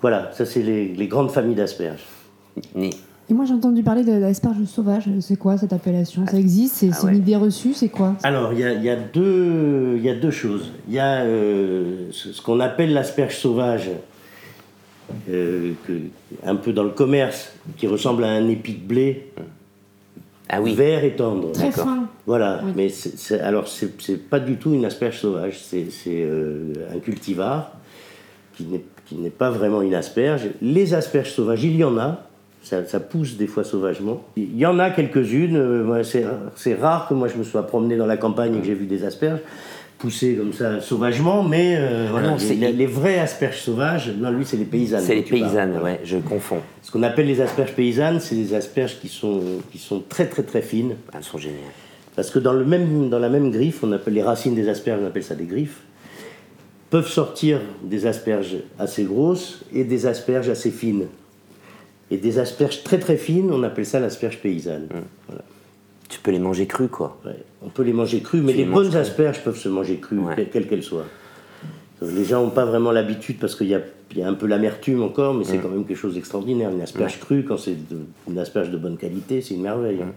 Voilà, 0.00 0.30
ça 0.32 0.44
c'est 0.44 0.62
les, 0.62 1.06
grandes 1.06 1.30
familles 1.30 1.56
d'asperges. 1.56 2.04
Et 3.30 3.32
moi, 3.32 3.44
j'ai 3.44 3.54
entendu 3.54 3.84
parler 3.84 4.02
de 4.02 4.10
l'asperge 4.10 4.56
sauvage. 4.64 5.04
C'est 5.20 5.36
quoi 5.36 5.56
cette 5.56 5.72
appellation? 5.72 6.26
Ça 6.26 6.36
existe? 6.36 6.74
C'est 6.74 6.88
ouais. 7.04 7.12
une 7.12 7.18
idée 7.18 7.36
reçue? 7.36 7.74
C'est 7.74 7.88
quoi? 7.88 8.16
Alors, 8.24 8.52
il 8.52 8.58
y 8.58 8.64
a, 8.64 8.72
il 8.72 8.82
y 8.82 8.90
a 8.90 8.96
deux, 8.96 9.94
il 9.96 10.02
y 10.02 10.10
a 10.10 10.16
deux 10.16 10.32
choses. 10.32 10.72
Il 10.88 10.94
y 10.94 10.98
a 10.98 11.20
euh, 11.22 12.08
ce, 12.10 12.42
qu'on 12.42 12.58
appelle 12.58 12.92
l'asperge 12.92 13.36
sauvage, 13.36 13.88
euh, 15.30 15.74
que, 15.86 15.92
un 16.44 16.56
peu 16.56 16.72
dans 16.72 16.82
le 16.82 16.90
commerce, 16.90 17.52
qui 17.76 17.86
ressemble 17.86 18.24
à 18.24 18.30
un 18.30 18.48
épi 18.48 18.74
de 18.74 18.84
blé, 18.84 19.32
Ah 20.48 20.60
oui, 20.60 20.74
vert 20.74 21.04
et 21.04 21.14
tendre. 21.14 21.52
Très 21.52 21.70
fin. 21.70 22.08
Voilà, 22.26 22.62
Oui. 22.64 22.72
mais 22.74 22.88
c'est, 22.88 23.16
c'est- 23.16 23.40
alors 23.40 23.68
c'est, 23.68 24.28
pas 24.28 24.40
du 24.40 24.56
tout 24.56 24.72
une 24.74 24.84
asperge 24.84 25.20
sauvage, 25.20 25.60
c'est, 25.62 25.86
euh, 26.08 26.72
un 26.92 26.98
cultivar 26.98 27.76
qui 28.56 28.64
n'est, 28.64 28.84
qui 29.06 29.14
n'est 29.14 29.30
pas 29.30 29.50
vraiment 29.50 29.82
une 29.82 29.94
asperge. 29.94 30.48
Les 30.60 30.94
asperges 30.94 31.32
sauvages, 31.32 31.62
il 31.62 31.76
y 31.76 31.84
en 31.84 31.96
a, 31.96 32.26
ça, 32.62 32.84
ça 32.86 33.00
pousse 33.00 33.36
des 33.36 33.46
fois 33.46 33.64
sauvagement. 33.64 34.22
Il 34.36 34.56
y 34.56 34.66
en 34.66 34.78
a 34.78 34.90
quelques-unes, 34.90 35.56
euh, 35.56 36.02
c'est, 36.02 36.74
rare 36.74 37.06
que 37.08 37.14
moi 37.14 37.28
je 37.28 37.36
me 37.36 37.44
sois 37.44 37.66
promené 37.66 37.96
dans 37.96 38.06
la 38.06 38.16
campagne 38.16 38.56
et 38.56 38.60
que 38.60 38.66
j'ai 38.66 38.74
vu 38.74 38.86
des 38.86 39.04
asperges 39.04 39.40
pousser 39.98 40.34
comme 40.34 40.54
ça 40.54 40.80
sauvagement, 40.80 41.42
mais 41.42 41.74
euh, 41.76 42.06
voilà, 42.10 42.30
non, 42.30 42.36
les, 42.38 42.72
les- 42.72 42.86
vraies 42.86 43.18
asperges 43.18 43.60
sauvages, 43.60 44.10
non, 44.18 44.30
lui 44.30 44.46
c'est 44.46 44.56
les 44.56 44.64
paysannes. 44.64 45.02
c'est 45.04 45.14
les 45.14 45.20
parles. 45.20 45.42
paysannes, 45.42 45.70
Voilà. 45.72 45.84
ouais, 45.84 46.00
je 46.04 46.16
confonds. 46.16 46.60
Ce 46.80 46.90
qu'on 46.90 47.02
appelle 47.02 47.26
les 47.26 47.42
asperges 47.42 47.74
paysannes, 47.74 48.18
c'est 48.18 48.34
des 48.34 48.54
asperges 48.54 48.98
qui 48.98 49.08
sont, 49.08 49.42
qui 49.70 49.76
sont 49.76 50.02
très 50.08 50.24
très 50.24 50.42
très 50.42 50.62
fines. 50.62 50.94
Elles 51.14 51.22
sont 51.22 51.36
géniales. 51.36 51.58
Parce 52.16 52.30
que 52.30 52.38
dans, 52.38 52.54
le 52.54 52.64
même, 52.64 53.10
dans 53.10 53.18
la 53.18 53.28
même 53.28 53.50
griffe, 53.50 53.84
on 53.84 53.92
appelle 53.92 54.14
les 54.14 54.22
racines 54.22 54.54
des 54.54 54.70
asperges, 54.70 55.00
on 55.02 55.06
appelle 55.06 55.22
ça 55.22 55.34
des 55.34 55.44
griffes, 55.44 55.80
peuvent 56.88 57.08
sortir 57.08 57.60
des 57.84 58.06
asperges 58.06 58.56
assez 58.78 59.04
grosses 59.04 59.60
et 59.72 59.84
des 59.84 60.06
asperges 60.06 60.48
assez 60.48 60.70
fines. 60.70 61.06
Et 62.10 62.16
des 62.16 62.38
asperges 62.38 62.82
très 62.82 62.98
très 62.98 63.16
fines, 63.16 63.50
on 63.52 63.62
appelle 63.62 63.86
ça 63.86 64.00
l'asperge 64.00 64.38
paysanne. 64.40 64.88
Voilà. 65.28 65.42
Tu 66.08 66.18
peux 66.18 66.32
les 66.32 66.40
manger 66.40 66.66
crus, 66.66 66.90
quoi. 66.90 67.18
Ouais. 67.24 67.36
On 67.64 67.68
peut 67.68 67.82
les 67.84 67.92
manger 67.92 68.20
crues, 68.20 68.40
mais 68.42 68.52
les 68.52 68.64
bonnes 68.64 68.88
crues. 68.88 68.98
asperges 68.98 69.44
peuvent 69.44 69.56
se 69.58 69.68
manger 69.68 69.98
crues, 69.98 70.18
Ouais. 70.18 70.48
quelles 70.52 70.66
quelles 70.66 70.82
soient. 70.82 71.04
Les 72.02 72.24
gens 72.24 72.42
n'ont 72.42 72.50
pas 72.50 72.64
vraiment 72.64 72.92
l'habitude 72.92 73.38
parce 73.38 73.54
qu'il 73.54 73.66
y 73.68 73.74
a, 73.74 73.80
il 74.10 74.18
y 74.18 74.22
a 74.22 74.28
un 74.28 74.32
peu 74.34 74.46
l'amertume 74.46 75.02
encore, 75.02 75.34
mais 75.34 75.44
c'est 75.44 75.58
Mm. 75.58 75.62
quand 75.62 75.68
même 75.68 75.84
quelque 75.84 75.98
chose 75.98 76.14
d'extraordinaire. 76.14 76.70
Une 76.70 76.80
asperge 76.80 77.20
crue, 77.20 77.44
quand 77.44 77.58
c'est 77.58 77.76
une 78.26 78.38
asperge 78.38 78.70
de 78.70 78.78
bonne 78.78 78.96
qualité, 78.96 79.42
c'est 79.42 79.54
une 79.54 79.62
merveille. 79.62 80.00
hein. 80.02 80.12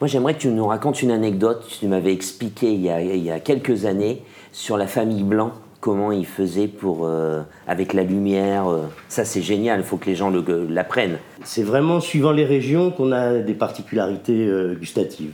Moi, 0.00 0.08
j'aimerais 0.08 0.34
que 0.34 0.40
tu 0.40 0.48
nous 0.48 0.66
racontes 0.66 1.00
une 1.00 1.12
anecdote. 1.12 1.64
Tu 1.80 1.86
m'avais 1.86 2.12
expliqué 2.12 2.72
il 2.74 2.80
il 2.80 3.22
y 3.24 3.30
a 3.30 3.38
quelques 3.40 3.84
années 3.86 4.22
sur 4.52 4.76
la 4.76 4.88
famille 4.88 5.22
Blanc, 5.22 5.52
comment 5.80 6.10
ils 6.12 6.26
faisaient 6.26 6.66
pour, 6.68 7.06
euh, 7.06 7.40
avec 7.66 7.92
la 7.92 8.02
lumière. 8.02 8.68
euh. 8.68 8.82
ça, 9.08 9.24
c'est 9.24 9.42
génial. 9.42 9.80
Il 9.80 9.84
faut 9.84 9.96
que 9.96 10.06
les 10.06 10.16
gens 10.16 10.30
le- 10.30 10.66
l'apprennent. 10.68 11.18
C'est 11.44 11.62
vraiment 11.62 12.00
suivant 12.00 12.32
les 12.32 12.44
régions 12.44 12.90
qu'on 12.90 13.12
a 13.12 13.38
des 13.38 13.54
particularités 13.54 14.46
euh, 14.46 14.74
gustatives. 14.74 15.30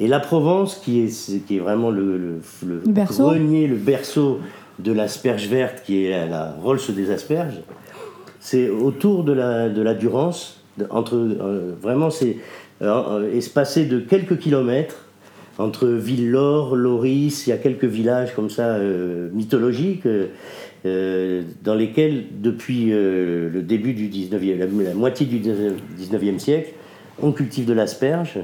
Et 0.00 0.06
la 0.06 0.20
Provence, 0.20 0.76
qui 0.76 1.00
est, 1.00 1.46
qui 1.46 1.56
est 1.56 1.60
vraiment 1.60 1.90
le, 1.90 2.16
le, 2.16 2.40
le 2.66 2.80
Le 2.86 2.92
berceau. 2.92 3.24
grenier, 3.24 3.66
le 3.66 3.76
berceau 3.76 4.38
de 4.78 4.92
l'asperge 4.92 5.48
verte, 5.48 5.82
qui 5.84 6.04
est 6.04 6.10
la, 6.10 6.26
la 6.26 6.54
Rolls 6.62 6.78
des 6.94 7.10
asperges, 7.10 7.60
c'est 8.40 8.70
autour 8.70 9.24
de 9.24 9.32
la, 9.32 9.68
de 9.68 9.82
la 9.82 9.94
Durance, 9.94 10.60
entre, 10.90 11.16
euh, 11.16 11.72
vraiment 11.82 12.10
c'est 12.10 12.36
espacé 13.34 13.86
de 13.86 13.98
quelques 13.98 14.38
kilomètres 14.38 14.94
entre 15.58 15.88
Villore, 15.88 16.76
Loris, 16.76 17.46
il 17.46 17.50
y 17.50 17.52
a 17.52 17.56
quelques 17.56 17.84
villages 17.84 18.34
comme 18.34 18.48
ça 18.48 18.76
euh, 18.76 19.28
mythologiques 19.32 20.06
euh, 20.06 20.26
euh, 20.86 21.42
dans 21.64 21.74
lesquels, 21.74 22.26
depuis 22.40 22.92
euh, 22.92 23.50
le 23.50 23.62
début 23.62 23.92
du 23.92 24.08
19e, 24.08 24.56
la, 24.56 24.66
la 24.66 24.94
moitié 24.94 25.26
du 25.26 25.40
19e 25.40 26.38
siècle, 26.38 26.74
on 27.20 27.32
cultive 27.32 27.66
de 27.66 27.72
l'asperge. 27.72 28.38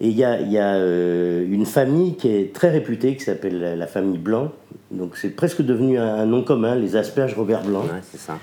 Et 0.00 0.08
il 0.08 0.16
y 0.16 0.24
a, 0.24 0.40
il 0.40 0.50
y 0.50 0.58
a, 0.58 0.76
une 0.76 1.66
famille 1.66 2.16
qui 2.16 2.28
est 2.28 2.52
très 2.52 2.70
réputée, 2.70 3.14
qui 3.14 3.22
s'appelle 3.22 3.60
la, 3.60 3.76
la 3.76 3.86
famille 3.86 4.18
Blanc. 4.18 4.50
Donc 4.90 5.16
c'est 5.16 5.30
presque 5.30 5.62
devenu 5.62 5.98
un, 5.98 6.14
un 6.16 6.26
nom 6.26 6.42
commun, 6.42 6.74
les 6.74 6.96
asperges 6.96 7.34
Robert 7.34 7.62
Blanc. 7.62 7.82
Ouais, 7.82 8.00
c'est 8.02 8.18
ça. 8.18 8.38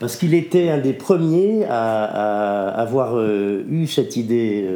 Parce 0.00 0.16
qu'il 0.16 0.34
était 0.34 0.68
un 0.70 0.78
des 0.78 0.92
premiers 0.94 1.64
à, 1.68 2.04
à 2.04 2.80
avoir 2.80 3.20
eu 3.24 3.86
cette 3.86 4.16
idée 4.16 4.68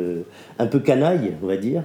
un 0.61 0.67
peu 0.67 0.79
canaille, 0.79 1.33
on 1.43 1.47
va 1.49 1.57
dire, 1.57 1.83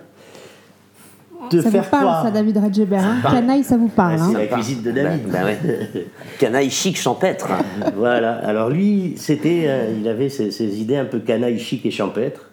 de 1.52 1.62
ça 1.62 1.72
faire 1.72 1.84
vous 1.84 1.90
parle, 1.90 2.04
croire. 2.06 2.24
ça, 2.24 2.32
David 2.32 2.58
Redgeber 2.58 2.96
hein 2.98 3.18
Canaille, 3.24 3.64
ça 3.64 3.78
vous 3.78 3.88
parle. 3.88 4.16
Ah, 4.20 4.24
hein 4.24 4.30
c'est 4.32 4.38
la 4.38 4.48
cuisine 4.48 4.82
de 4.82 4.92
David. 4.92 5.28
Bah, 5.28 5.40
bah 5.42 5.46
ouais. 5.46 6.08
Canaille 6.40 6.70
chic 6.70 6.98
champêtre. 6.98 7.48
voilà. 7.96 8.34
Alors 8.36 8.70
lui, 8.70 9.14
c'était, 9.18 9.64
euh, 9.68 9.94
il 10.00 10.08
avait 10.08 10.30
ces, 10.30 10.52
ces 10.52 10.80
idées 10.82 10.98
un 10.98 11.06
peu 11.06 11.20
canaille, 11.20 11.60
chic 11.60 11.86
et 11.86 11.92
champêtre. 11.92 12.50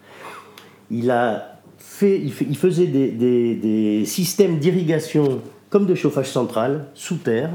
Il 0.90 1.10
a 1.10 1.58
fait, 1.78 2.18
il, 2.18 2.32
fait- 2.32 2.46
il 2.48 2.56
faisait 2.56 2.86
des, 2.86 3.08
des- 3.08 3.54
des 3.54 4.04
systèmes 4.04 4.58
d'irrigation 4.58 5.40
comme 5.70 5.84
de 5.86 5.94
chauffage 5.94 6.30
central 6.30 6.86
sous 6.94 7.16
terre, 7.16 7.50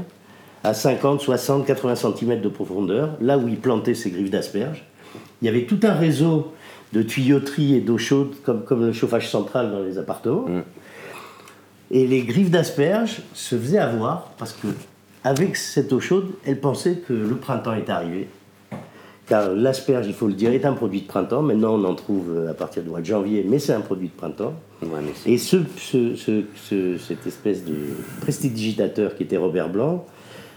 à 0.62 0.72
50, 0.72 1.20
60, 1.20 1.66
80 1.66 1.94
cm 1.96 2.40
de 2.40 2.48
profondeur, 2.48 3.16
là 3.20 3.36
où 3.38 3.48
il 3.48 3.56
plantait 3.56 3.94
ses 3.94 4.10
griffes 4.10 4.30
d'asperges. 4.30 4.84
Il 5.42 5.46
y 5.46 5.48
avait 5.48 5.64
tout 5.66 5.80
un 5.82 5.92
réseau 5.92 6.52
de 6.92 7.02
tuyauterie 7.02 7.74
et 7.74 7.80
d'eau 7.80 7.98
chaude 7.98 8.34
comme, 8.44 8.62
comme 8.64 8.86
le 8.86 8.92
chauffage 8.92 9.28
central 9.28 9.72
dans 9.72 9.82
les 9.82 9.98
appartements. 9.98 10.44
Et 11.90 12.06
les 12.06 12.22
griffes 12.22 12.50
d'asperges 12.50 13.22
se 13.34 13.56
faisaient 13.56 13.78
avoir 13.78 14.32
parce 14.38 14.52
que, 14.52 14.68
avec 15.22 15.56
cette 15.56 15.92
eau 15.92 16.00
chaude, 16.00 16.32
elles 16.44 16.60
pensaient 16.60 16.96
que 16.96 17.12
le 17.12 17.36
printemps 17.36 17.74
est 17.74 17.88
arrivé. 17.90 18.28
Car 19.26 19.50
l'asperge, 19.54 20.06
il 20.06 20.12
faut 20.12 20.26
le 20.26 20.34
dire, 20.34 20.52
est 20.52 20.66
un 20.66 20.74
produit 20.74 21.00
de 21.00 21.06
printemps. 21.06 21.40
Maintenant, 21.40 21.74
on 21.80 21.84
en 21.84 21.94
trouve 21.94 22.30
euh, 22.30 22.50
à 22.50 22.54
partir 22.54 22.82
du 22.82 22.90
mois 22.90 23.00
de 23.00 23.06
janvier, 23.06 23.44
mais 23.48 23.58
c'est 23.58 23.72
un 23.72 23.80
produit 23.80 24.08
de 24.08 24.12
printemps. 24.12 24.52
Ouais, 24.82 24.88
Et 25.24 25.38
ce, 25.38 25.58
ce- 25.78 26.14
ce- 26.14 26.42
ce- 26.56 26.98
cette 26.98 27.26
espèce 27.26 27.64
de 27.64 27.74
prestidigitateur 28.20 29.16
qui 29.16 29.22
était 29.22 29.38
Robert 29.38 29.70
Blanc 29.70 30.04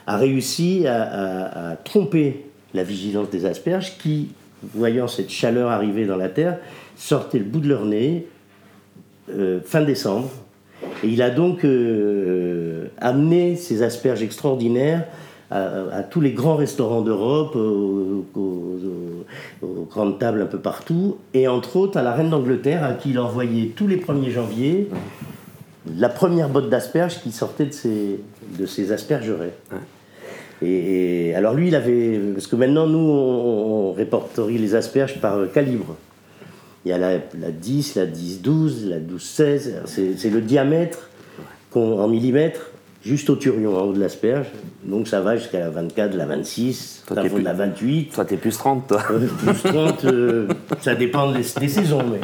a 0.05 0.17
réussi 0.17 0.86
à, 0.86 1.01
à- 1.03 1.69
à 1.72 1.75
tromper 1.77 2.46
la 2.74 2.84
vigilance 2.84 3.29
des 3.29 3.46
asperges 3.46 3.98
qui 4.00 4.29
voyant 4.74 5.07
cette 5.07 5.29
chaleur 5.29 5.69
arriver 5.69 6.05
dans 6.05 6.17
la 6.17 6.27
terre, 6.29 6.57
sortaient 6.98 7.39
le 7.39 7.46
bout 7.46 7.60
de 7.62 7.69
leur 7.69 7.86
nez 7.86 8.27
euh, 9.29 9.60
fin 9.63 9.81
décembre. 9.81 10.29
Et 11.04 11.08
il 11.10 11.22
a 11.22 11.30
donc 11.30 11.63
euh, 11.63 12.88
amené 13.00 13.56
ces 13.56 13.84
asperges 13.84 14.24
extraordinaires 14.24 15.06
à, 15.51 15.63
à 15.94 16.04
tous 16.04 16.20
les 16.22 16.32
grands 16.32 16.56
restaurants 16.56 17.01
d'Europe, 17.01 17.56
aux, 17.56 18.25
aux- 18.36 18.39
aux- 18.39 19.66
aux 19.66 19.86
grandes 19.89 20.20
tables 20.20 20.42
un 20.42 20.46
peu 20.48 20.60
partout, 20.60 21.18
et 21.34 21.48
entre 21.48 21.77
autres 21.77 21.98
à 21.98 22.01
la 22.04 22.13
reine 22.13 22.30
d'Angleterre, 22.30 22.84
à 22.84 22.94
qui 22.94 23.12
il 23.12 23.20
envoyait 23.20 23.68
tous 23.75 23.88
les 23.88 23.98
1er 23.98 24.30
janvier 24.32 24.89
la 25.98 26.10
première 26.10 26.50
botte 26.50 26.70
d'asperges 26.70 27.22
qui 27.22 27.32
sortait 27.32 27.66
de 27.66 27.72
ses, 27.72 28.20
de 28.60 28.66
ses. 28.66 28.92
Et, 30.62 31.27
et 31.30 31.36
alors 31.36 31.54
lui, 31.54 31.68
il 31.70 31.75
avait. 31.75 32.20
Parce 32.34 32.48
que 32.48 32.56
maintenant, 32.58 32.88
nous, 32.88 32.98
on, 32.98 33.89
on 33.89 33.94
répertorie 33.94 34.58
les 34.58 34.75
asperges 34.75 35.20
par 35.22 35.50
calibre. 35.54 35.96
Il 36.88 36.91
y 36.91 36.94
a 36.94 36.98
la, 36.98 37.15
la 37.38 37.51
10, 37.51 37.96
la 37.96 38.06
10-12, 38.06 38.88
la 38.88 39.00
12-16. 39.00 39.72
C'est 39.84 40.17
c'est 40.17 40.29
le 40.29 40.39
diamètre 40.39 41.10
en 41.75 42.08
millimètres, 42.08 42.62
juste 43.03 43.29
au 43.29 43.36
turion, 43.36 43.75
en 43.77 43.82
haut 43.82 43.91
de 43.91 44.00
l'asperge. 44.00 44.48
Donc 44.86 45.10
ça 45.10 45.20
va 45.20 45.36
jusqu'à 45.36 45.60
la 45.60 45.70
24, 45.70 46.15
la 46.15 46.25
26, 46.27 47.03
Toi, 47.06 47.17
va 47.17 47.24
de 47.24 47.27
la 47.27 47.34
plus- 47.51 47.58
28. 47.60 48.12
Toi, 48.13 48.24
t'es 48.24 48.38
plus 48.38 48.58
30, 48.58 48.88
toi. 48.88 49.03
Euh, 49.12 49.27
plus 49.27 49.63
30, 49.70 50.06
euh, 50.06 50.48
ça 50.79 50.96
dépend 50.96 51.29
des, 51.34 51.41
des 51.60 51.67
saisons. 51.67 52.03
Mais 52.10 52.22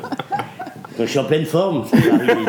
quand 0.95 1.03
je 1.03 1.09
suis 1.09 1.19
en 1.19 1.25
pleine 1.25 1.45
forme, 1.45 1.83
ça 1.85 1.97
peut 1.97 2.11
arriver. 2.13 2.45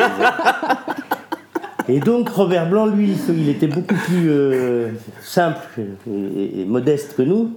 Et 1.89 1.99
donc 1.99 2.29
Robert 2.29 2.69
Blanc, 2.69 2.85
lui, 2.85 3.11
il 3.27 3.49
était 3.49 3.67
beaucoup 3.67 3.93
plus 3.93 4.29
euh, 4.31 4.87
simple 5.21 5.59
et, 6.09 6.61
et 6.61 6.65
modeste 6.65 7.15
que 7.17 7.23
nous. 7.23 7.51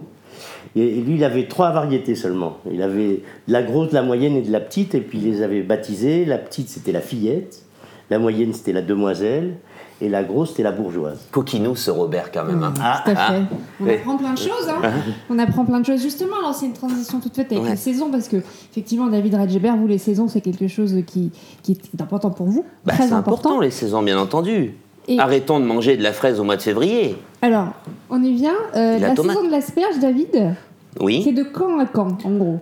Et, 0.77 1.01
lui, 1.01 1.15
il 1.17 1.25
avait 1.25 1.47
trois 1.49 1.71
variétés 1.73 2.15
seulement. 2.15 2.59
Il 2.71 2.83
avait 2.83 3.23
de 3.49 3.53
la 3.53 3.63
grosse, 3.63 3.89
de 3.91 3.95
la 3.95 4.03
moyenne 4.03 4.37
et 4.37 4.43
de 4.43 4.53
la 4.53 4.61
petite, 4.61 4.95
et 4.95 5.01
puis 5.01 5.19
il 5.19 5.25
les 5.25 5.43
avait 5.43 5.63
baptisées. 5.63 6.25
La 6.25 6.39
petite, 6.39 6.69
c'était 6.69 6.93
la 6.93 7.01
fillette. 7.01 7.63
La 8.11 8.19
moyenne, 8.19 8.53
c'était 8.53 8.73
la 8.73 8.83
demoiselle. 8.83 9.55
Et 10.01 10.09
la 10.09 10.23
grosse, 10.23 10.51
c'était 10.51 10.63
la 10.63 10.71
bourgeoise. 10.71 11.27
Coquinou, 11.33 11.75
ce 11.75 11.91
Robert, 11.91 12.31
quand 12.31 12.45
même. 12.45 12.63
hein. 12.63 12.73
Ah, 12.81 13.03
Tout 13.05 13.11
à 13.11 13.17
fait. 13.17 13.43
On 13.81 13.85
oui. 13.85 13.95
apprend 13.95 14.17
plein 14.17 14.33
de 14.33 14.39
choses. 14.39 14.69
Hein. 14.69 14.91
On 15.31 15.39
apprend 15.41 15.65
plein 15.65 15.81
de 15.81 15.87
choses. 15.87 16.01
Justement, 16.01 16.37
alors 16.39 16.55
c'est 16.55 16.67
une 16.67 16.73
transition 16.73 17.19
toute 17.19 17.35
faite 17.35 17.51
avec 17.51 17.65
Ouais. 17.65 17.71
les 17.71 17.77
saisons 17.77 18.09
parce 18.09 18.29
que, 18.29 18.37
effectivement, 18.37 19.09
David 19.09 19.35
Redgeber, 19.35 19.73
vous, 19.77 19.89
les 19.89 19.99
saisons, 19.99 20.29
c'est 20.29 20.41
quelque 20.41 20.69
chose 20.69 20.95
qui, 21.05 21.33
qui 21.65 21.73
est 21.73 22.01
important 22.01 22.31
pour 22.31 22.47
vous. 22.47 22.65
Bah, 22.85 22.93
très 22.95 23.09
c'est 23.09 23.13
important, 23.13 23.59
les 23.59 23.73
saisons, 23.73 24.03
bien 24.05 24.19
entendu. 24.21 24.75
Et- 25.09 25.19
Arrêtons 25.19 25.59
de 25.61 25.65
manger 25.65 25.97
de 25.97 26.03
la 26.03 26.13
fraise 26.13 26.39
au 26.39 26.45
mois 26.45 26.57
de 26.57 26.63
février. 26.63 27.17
Alors, 27.43 27.69
on 28.11 28.23
y 28.23 28.35
vient. 28.35 28.55
Euh, 28.77 28.99
La 28.99 29.17
saison 29.17 29.45
de 29.45 29.51
l'asperge, 29.51 29.99
David, 30.01 30.29
c'est 30.97 31.03
Oui. 31.03 31.33
de 31.33 31.43
quand 31.43 31.79
à 31.81 31.87
quand, 31.87 32.25
en 32.27 32.31
gros 32.37 32.59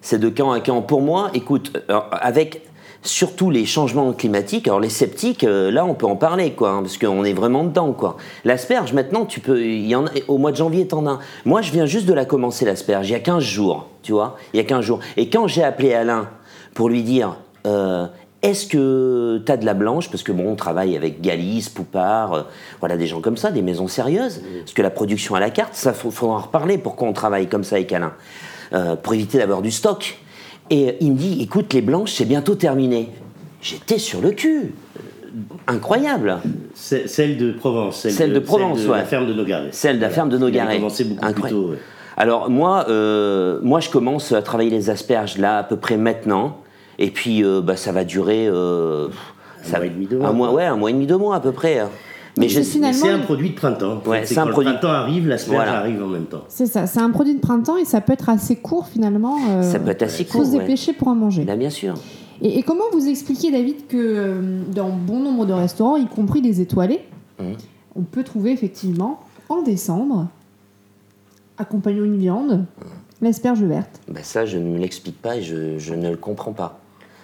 C'est 0.00 0.18
de 0.18 0.28
camp 0.28 0.52
à 0.52 0.60
camp. 0.60 0.80
Pour 0.82 1.02
moi, 1.02 1.30
écoute, 1.34 1.72
euh, 1.90 1.98
avec 2.12 2.62
surtout 3.02 3.50
les 3.50 3.64
changements 3.66 4.12
climatiques, 4.12 4.68
alors 4.68 4.78
les 4.80 4.88
sceptiques, 4.90 5.42
euh, 5.44 5.70
là, 5.70 5.84
on 5.84 5.94
peut 5.94 6.06
en 6.06 6.16
parler, 6.16 6.52
quoi, 6.52 6.70
hein, 6.70 6.82
parce 6.82 6.96
qu'on 6.98 7.24
est 7.24 7.32
vraiment 7.32 7.64
dedans, 7.64 7.92
quoi. 7.92 8.16
L'asperge, 8.44 8.92
maintenant, 8.92 9.24
tu 9.24 9.40
peux, 9.40 9.62
il 9.62 9.86
y 9.86 9.94
en 9.96 10.06
a, 10.06 10.10
au 10.28 10.36
mois 10.38 10.52
de 10.52 10.56
janvier, 10.56 10.86
t'en 10.86 11.06
as. 11.06 11.10
un. 11.12 11.18
Moi, 11.44 11.60
je 11.62 11.72
viens 11.72 11.86
juste 11.86 12.06
de 12.06 12.12
la 12.14 12.24
commencer, 12.26 12.64
l'asperge, 12.64 13.08
il 13.08 13.12
y 13.12 13.16
a 13.16 13.20
15 13.20 13.42
jours, 13.42 13.86
tu 14.02 14.12
vois, 14.12 14.36
il 14.52 14.58
y 14.58 14.60
a 14.60 14.64
15 14.64 14.84
jours. 14.84 15.00
Et 15.16 15.28
quand 15.30 15.46
j'ai 15.48 15.64
appelé 15.64 15.92
Alain 15.94 16.28
pour 16.74 16.88
lui 16.90 17.02
dire, 17.02 17.36
euh, 17.66 18.06
est-ce 18.42 18.66
que 18.66 19.42
tu 19.44 19.52
as 19.52 19.56
de 19.56 19.66
la 19.66 19.74
blanche? 19.74 20.10
Parce 20.10 20.22
que 20.22 20.32
bon, 20.32 20.50
on 20.50 20.56
travaille 20.56 20.96
avec 20.96 21.20
Galice, 21.20 21.68
Poupard, 21.68 22.32
euh, 22.32 22.42
voilà, 22.80 22.96
des 22.96 23.06
gens 23.06 23.20
comme 23.20 23.36
ça, 23.36 23.50
des 23.50 23.62
maisons 23.62 23.88
sérieuses. 23.88 24.40
Parce 24.60 24.72
que 24.72 24.82
la 24.82 24.90
production 24.90 25.34
à 25.34 25.40
la 25.40 25.50
carte, 25.50 25.74
ça, 25.74 25.92
faut, 25.92 26.10
faudra 26.10 26.36
en 26.36 26.40
reparler 26.40 26.78
pourquoi 26.78 27.08
on 27.08 27.12
travaille 27.12 27.48
comme 27.48 27.64
ça 27.64 27.76
avec 27.76 27.92
Alain? 27.92 28.12
Euh, 28.72 28.96
pour 28.96 29.14
éviter 29.14 29.38
d'avoir 29.38 29.62
du 29.62 29.70
stock. 29.70 30.18
Et 30.70 30.96
il 31.00 31.12
me 31.12 31.16
dit, 31.16 31.42
écoute, 31.42 31.72
les 31.74 31.82
blanches, 31.82 32.12
c'est 32.12 32.24
bientôt 32.24 32.54
terminé. 32.54 33.10
J'étais 33.60 33.98
sur 33.98 34.20
le 34.20 34.30
cul. 34.30 34.72
Euh, 34.96 35.40
Incroyable. 35.66 36.38
Celle 36.74 37.36
de 37.36 37.52
Provence. 37.52 38.00
Celle, 38.00 38.12
Celle 38.12 38.32
de 38.32 38.38
Provence, 38.38 38.78
celle 38.78 38.86
de 38.86 38.92
ouais. 38.92 38.98
la 38.98 39.04
ferme 39.04 39.26
de 39.26 39.34
Nogaret. 39.34 39.68
Celle 39.72 39.96
de 39.96 40.02
la 40.02 40.10
ferme 40.10 40.28
de 40.28 40.38
Nogaret. 40.38 40.76
commencé 40.76 41.04
beaucoup 41.04 41.20
plus 41.20 41.28
Incroyable. 41.28 41.60
tôt. 41.62 41.70
ouais. 41.72 41.78
Alors 42.16 42.50
moi, 42.50 42.86
euh, 42.88 43.58
moi, 43.62 43.80
je 43.80 43.90
commence 43.90 44.32
à 44.32 44.42
travailler 44.42 44.70
les 44.70 44.90
asperges 44.90 45.38
là 45.38 45.58
à 45.58 45.62
peu 45.62 45.76
près 45.76 45.96
maintenant. 45.96 46.58
Et 47.02 47.10
puis, 47.10 47.42
euh, 47.42 47.60
bah, 47.62 47.76
ça 47.76 47.90
va 47.92 48.04
durer 48.04 48.46
euh, 48.46 49.08
ça- 49.62 49.78
mois 49.78 49.86
et 49.86 49.90
demi, 49.90 50.06
deux 50.06 50.18
mois, 50.18 50.28
un 50.28 50.32
mois, 50.32 50.52
ouais, 50.52 50.66
un 50.66 50.76
mois 50.76 50.90
et 50.90 50.92
demi, 50.92 51.06
deux 51.06 51.16
mois 51.16 51.34
à 51.36 51.40
peu 51.40 51.50
près. 51.50 51.78
hein. 51.80 51.88
Mais 52.38 52.48
je- 52.48 52.56
c'est 52.60 52.64
finalement- 52.64 52.98
C'est 53.00 53.10
un 53.10 53.18
produit 53.18 53.50
de 53.50 53.54
printemps. 53.56 54.00
Ouais, 54.06 54.24
c'est 54.24 54.38
un 54.38 54.44
quand 54.44 54.50
produit- 54.52 54.72
Le 54.72 54.78
printemps 54.78 54.92
arrive, 54.94 55.26
l'asperge 55.26 55.56
Voilà. 55.56 55.78
arrive 55.80 56.02
en 56.02 56.06
même 56.06 56.26
temps. 56.26 56.44
C'est 56.48 56.66
ça, 56.66 56.86
c'est 56.86 57.00
un 57.00 57.10
produit 57.10 57.34
de 57.34 57.40
printemps 57.40 57.76
et 57.76 57.84
ça 57.84 58.00
peut 58.00 58.12
être 58.12 58.28
assez 58.28 58.56
court 58.56 58.86
finalement. 58.86 59.36
euh, 59.50 59.62
ça 59.62 59.78
peut 59.80 59.90
être 59.90 60.02
assez 60.02 60.24
faut 60.24 60.38
court. 60.38 60.46
se 60.46 60.52
ouais. 60.52 60.60
dépêcher 60.60 60.92
pour 60.92 61.08
en 61.08 61.14
manger. 61.14 61.44
Là, 61.44 61.56
bien 61.56 61.70
sûr. 61.70 61.94
Et, 62.42 62.58
et 62.58 62.62
comment 62.62 62.84
vous 62.92 63.08
expliquez, 63.08 63.50
David, 63.50 63.86
que 63.88 63.96
euh, 63.96 64.60
dans 64.74 64.90
bon 64.90 65.20
nombre 65.20 65.44
de 65.46 65.52
restaurants, 65.52 65.96
y 65.96 66.06
compris 66.06 66.40
des 66.42 66.60
étoilés, 66.60 67.00
Mhm. 67.40 67.54
on 67.96 68.02
peut 68.02 68.22
trouver 68.24 68.52
effectivement 68.52 69.20
en 69.48 69.62
décembre, 69.62 70.28
accompagnant 71.58 72.04
une 72.04 72.16
viande, 72.18 72.64
l'asperge 73.20 73.62
verte? 73.62 74.00
Bah, 74.08 74.20
ça, 74.22 74.46
je 74.46 74.58
ne 74.58 74.64
me 74.64 74.78
l'explique 74.78 75.20
pas 75.20 75.36
et 75.36 75.42
je, 75.42 75.78
je 75.78 75.94
ne 75.94 76.10
le 76.10 76.16
comprends 76.16 76.52
pas. 76.52 76.79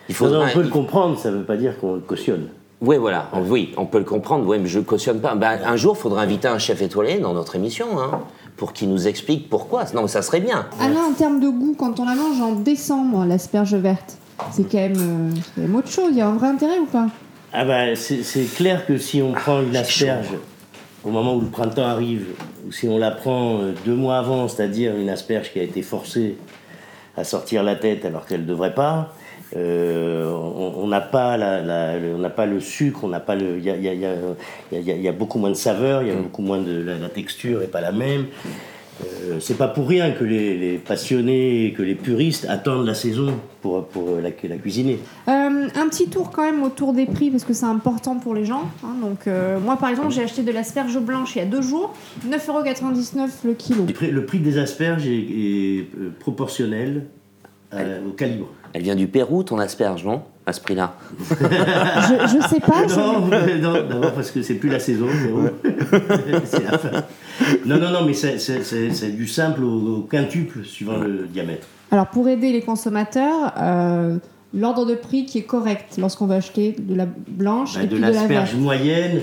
Il 0.09 0.15
Non, 0.21 0.29
non, 0.29 0.33
faudra- 0.35 0.47
on 0.51 0.55
peut 0.55 0.63
le 0.63 0.69
comprendre, 0.69 1.19
ça 1.19 1.31
ne 1.31 1.37
veut 1.39 1.45
pas 1.45 1.57
dire 1.57 1.79
qu'on 1.79 1.95
le 1.95 2.01
cautionne. 2.01 2.49
Oui, 2.81 2.97
voilà. 2.99 3.31
Oui, 3.47 3.73
on 3.79 3.87
peut 3.87 3.99
le 3.99 4.05
comprendre. 4.05 4.47
Oui, 4.47 4.59
mais 4.61 4.69
je 4.69 4.79
ne 4.79 4.85
cautionne 4.85 5.21
pas. 5.21 5.35
Ben, 5.35 5.59
un 5.65 5.77
jour, 5.77 5.97
il 5.99 6.03
faudra 6.03 6.23
inviter 6.23 6.47
un 6.49 6.59
chef 6.59 6.83
étoilé 6.83 7.19
dans 7.19 7.33
notre 7.33 7.57
émission, 7.57 7.99
hein, 7.99 8.21
pour 8.57 8.73
qu'il 8.75 8.91
nous 8.91 9.09
explique 9.09 9.49
pourquoi. 9.49 9.85
Non, 9.95 10.03
mais 10.03 10.09
ça 10.09 10.21
serait 10.23 10.41
bien. 10.41 10.67
Alain, 10.81 11.05
en 11.11 11.13
termes 11.15 11.41
de 11.41 11.49
goût, 11.49 11.75
quand 11.79 11.99
on 12.01 12.05
la 12.05 12.15
mange 12.15 12.41
en 12.41 12.53
décembre, 12.53 13.25
l'asperge 13.25 13.75
verte, 13.75 14.19
c'est 14.53 14.71
quand, 14.71 14.77
même, 14.79 14.97
euh, 14.99 15.31
c'est 15.35 15.55
quand 15.55 15.63
même 15.63 15.75
autre 15.77 15.91
chose. 15.91 16.09
Il 16.13 16.19
y 16.19 16.21
a 16.21 16.29
un 16.29 16.35
vrai 16.37 16.49
intérêt 16.49 16.79
ou 16.79 16.87
pas? 16.87 17.07
Ah 17.55 17.65
bah, 17.65 17.97
c'est 17.97 18.55
clair 18.55 18.85
que 18.87 18.99
si 18.99 19.23
on 19.23 19.33
prend 19.33 19.63
une 19.63 19.73
c'est 19.73 19.79
asperge 19.79 20.29
au 21.03 21.09
moment 21.11 21.37
où 21.37 21.41
le 21.41 21.47
printemps 21.47 21.85
arrive, 21.87 22.27
ou 22.69 22.73
si 22.73 22.87
on 22.89 22.99
la 22.99 23.11
prend 23.13 23.59
euh, 23.61 23.73
deux 23.87 23.95
mois 23.95 24.19
avant, 24.19 24.49
c'est-à-dire 24.49 24.95
une 24.97 25.09
asperge 25.09 25.51
qui 25.53 25.61
a 25.61 25.63
été 25.63 25.81
forcée 25.81 26.37
à 27.17 27.25
sortir 27.25 27.63
la 27.63 27.77
tête 27.77 28.05
alors 28.05 28.27
qu'elle 28.27 28.43
ne 28.43 28.47
devrait 28.47 28.75
pas, 28.75 29.15
euh, 29.55 30.29
on 30.33 30.87
n'a 30.89 31.01
pas, 31.01 31.37
la, 31.37 31.61
la- 31.63 31.99
le, 31.99 32.15
on 32.15 32.19
n'a 32.19 32.31
pas 32.31 32.47
le 32.47 32.59
sucre, 32.61 33.05
on 33.05 33.09
n'a 33.09 33.21
pas 33.21 33.37
le, 33.37 33.59
il 33.59 33.65
y 33.65 33.71
a, 33.71 33.77
y 33.77 33.87
y 34.73 35.07
y 35.07 35.11
beaucoup 35.13 35.39
moins 35.39 35.51
de 35.51 35.55
saveur, 35.55 36.03
il 36.03 36.09
y 36.09 36.11
a 36.11 36.15
beaucoup 36.17 36.43
moins 36.43 36.61
de 36.61 36.81
la, 36.83 36.97
la 36.99 37.09
texture 37.09 37.63
est 37.63 37.71
pas 37.71 37.81
la 37.81 37.93
même. 37.93 38.27
Euh, 39.05 39.41
c'est 39.41 39.59
pas 39.59 39.69
pour 39.69 39.87
rien 39.89 40.11
que 40.13 40.25
les, 40.25 40.57
les 40.57 40.79
passionnés, 40.79 41.75
que 41.77 41.83
les 41.83 41.95
puristes 41.95 42.47
attendent 42.49 42.87
la 42.87 42.95
saison 42.95 43.35
pour, 43.61 43.85
pour 43.89 44.17
la, 44.23 44.31
la 44.49 44.57
cuisiner. 44.57 44.99
Euh, 45.29 45.33
un 45.33 45.89
petit 45.91 46.09
tour 46.09 46.31
quand 46.31 46.43
même 46.45 46.63
autour 46.63 46.95
des 46.95 47.05
prix 47.05 47.31
parce 47.31 47.45
que 47.45 47.53
c'est 47.53 47.67
important 47.67 48.15
pour 48.17 48.35
les 48.35 48.47
gens. 48.47 48.63
hein. 48.83 48.95
donc 49.03 49.27
euh, 49.27 49.61
moi 49.61 49.77
par 49.77 49.91
exemple 49.91 50.13
j'ai 50.13 50.23
acheté 50.23 50.43
de 50.45 50.51
l'asperge 50.51 50.99
blanche 50.99 51.37
il 51.37 51.41
y 51.41 51.43
a 51.43 51.45
deux 51.45 51.61
jours, 51.61 51.93
9,99€ 52.27 53.29
le 53.45 53.53
kilo. 53.53 53.85
Le 53.87 53.93
prix, 53.93 54.11
le 54.11 54.25
prix 54.25 54.39
des 54.39 54.57
asperges 54.57 55.07
est, 55.07 55.11
est, 55.11 55.87
proportionnel 56.19 57.05
au 57.75 58.13
calibre. 58.13 58.49
Elle 58.77 58.83
vient 58.83 58.95
du 58.95 59.07
Pérou, 59.09 59.43
ton 59.43 59.59
asperge, 59.59 60.05
non 60.05 60.21
À 60.45 60.53
ce 60.53 60.61
prix-là. 60.61 60.97
Je, 61.31 61.35
je 61.35 62.47
sais 62.47 62.61
pas. 62.61 62.87
je- 62.87 62.95
Non, 62.95 63.73
non, 63.73 63.89
d'abord 63.89 64.13
parce 64.13 64.31
que 64.31 64.43
c'est 64.43 64.57
plus 64.57 64.69
la 64.69 64.79
saison, 64.81 65.07
c'est 66.45 66.63
la 66.71 66.77
fin. 66.77 66.91
Non, 67.65 67.79
non, 67.79 67.89
non, 67.91 68.05
mais 68.05 68.13
c'est- 68.13 69.17
du 69.17 69.27
simple 69.27 69.65
au, 69.65 69.97
au 69.97 70.01
quintuple 70.03 70.63
suivant 70.63 70.99
le 70.99 71.27
diamètre. 71.27 71.67
Alors 71.91 72.09
pour 72.09 72.29
aider 72.29 72.53
les 72.53 72.61
consommateurs, 72.61 73.55
euh, 73.59 74.19
l'ordre 74.53 74.85
de 74.85 74.95
prix 74.95 75.25
qui 75.25 75.39
est 75.39 75.45
correct 75.47 75.95
lorsqu'on 75.97 76.27
va 76.27 76.35
acheter 76.35 76.77
de 76.79 76.95
la 76.95 77.07
blanche 77.07 77.77
Bah, 77.77 77.81
et 77.81 77.87
de 77.87 77.89
puis 77.89 77.97
de 77.97 78.03
la 78.03 78.11
l'asperge 78.11 78.51
verte. 78.51 78.61
moyenne, 78.63 79.21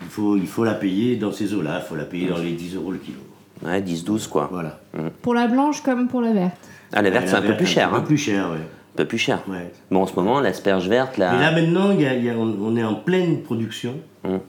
il 0.00 0.08
faut, 0.08 0.36
il 0.38 0.46
faut 0.46 0.64
la 0.64 0.72
payer 0.72 1.16
dans 1.16 1.32
ces 1.32 1.52
eaux-là, 1.52 1.82
il 1.84 1.86
faut 1.86 1.96
la 1.96 2.04
payer 2.04 2.30
dans 2.30 2.38
les 2.38 2.52
10 2.52 2.76
euros 2.76 2.92
le 2.92 2.98
kilo. 2.98 3.18
Ouais, 3.62 3.82
10-12, 3.82 4.26
quoi. 4.26 4.48
Voilà. 4.50 4.80
Pour 5.20 5.34
la 5.34 5.48
blanche 5.48 5.82
comme 5.82 6.08
pour 6.08 6.22
la 6.22 6.32
verte. 6.32 6.56
Ah, 6.92 7.02
la 7.02 7.10
verte, 7.10 7.28
c'est 7.28 7.34
un 7.36 7.42
peu 7.42 7.56
plus 7.56 7.66
cher. 7.66 7.92
Un 7.92 7.96
Hein. 7.96 8.00
peu 8.00 8.06
plus 8.06 8.16
cher, 8.18 8.50
ouais. 8.50 8.56
Un 8.58 8.96
peu 8.96 9.04
plus 9.04 9.18
cher. 9.18 9.42
ouais. 9.48 9.70
Bon, 9.90 10.02
en 10.02 10.06
ce 10.06 10.14
moment, 10.16 10.40
l'asperge 10.40 10.88
verte, 10.88 11.16
là. 11.16 11.34
Et 11.36 11.38
là 11.40 11.52
maintenant, 11.52 11.92
il 11.92 12.00
y 12.00 12.06
a- 12.06 12.14
y 12.14 12.28
a- 12.30 12.36
on, 12.36 12.54
on 12.60 12.76
est 12.76 12.84
en 12.84 12.94
pleine 12.94 13.42
production. 13.42 13.94
Hum. 14.24 14.40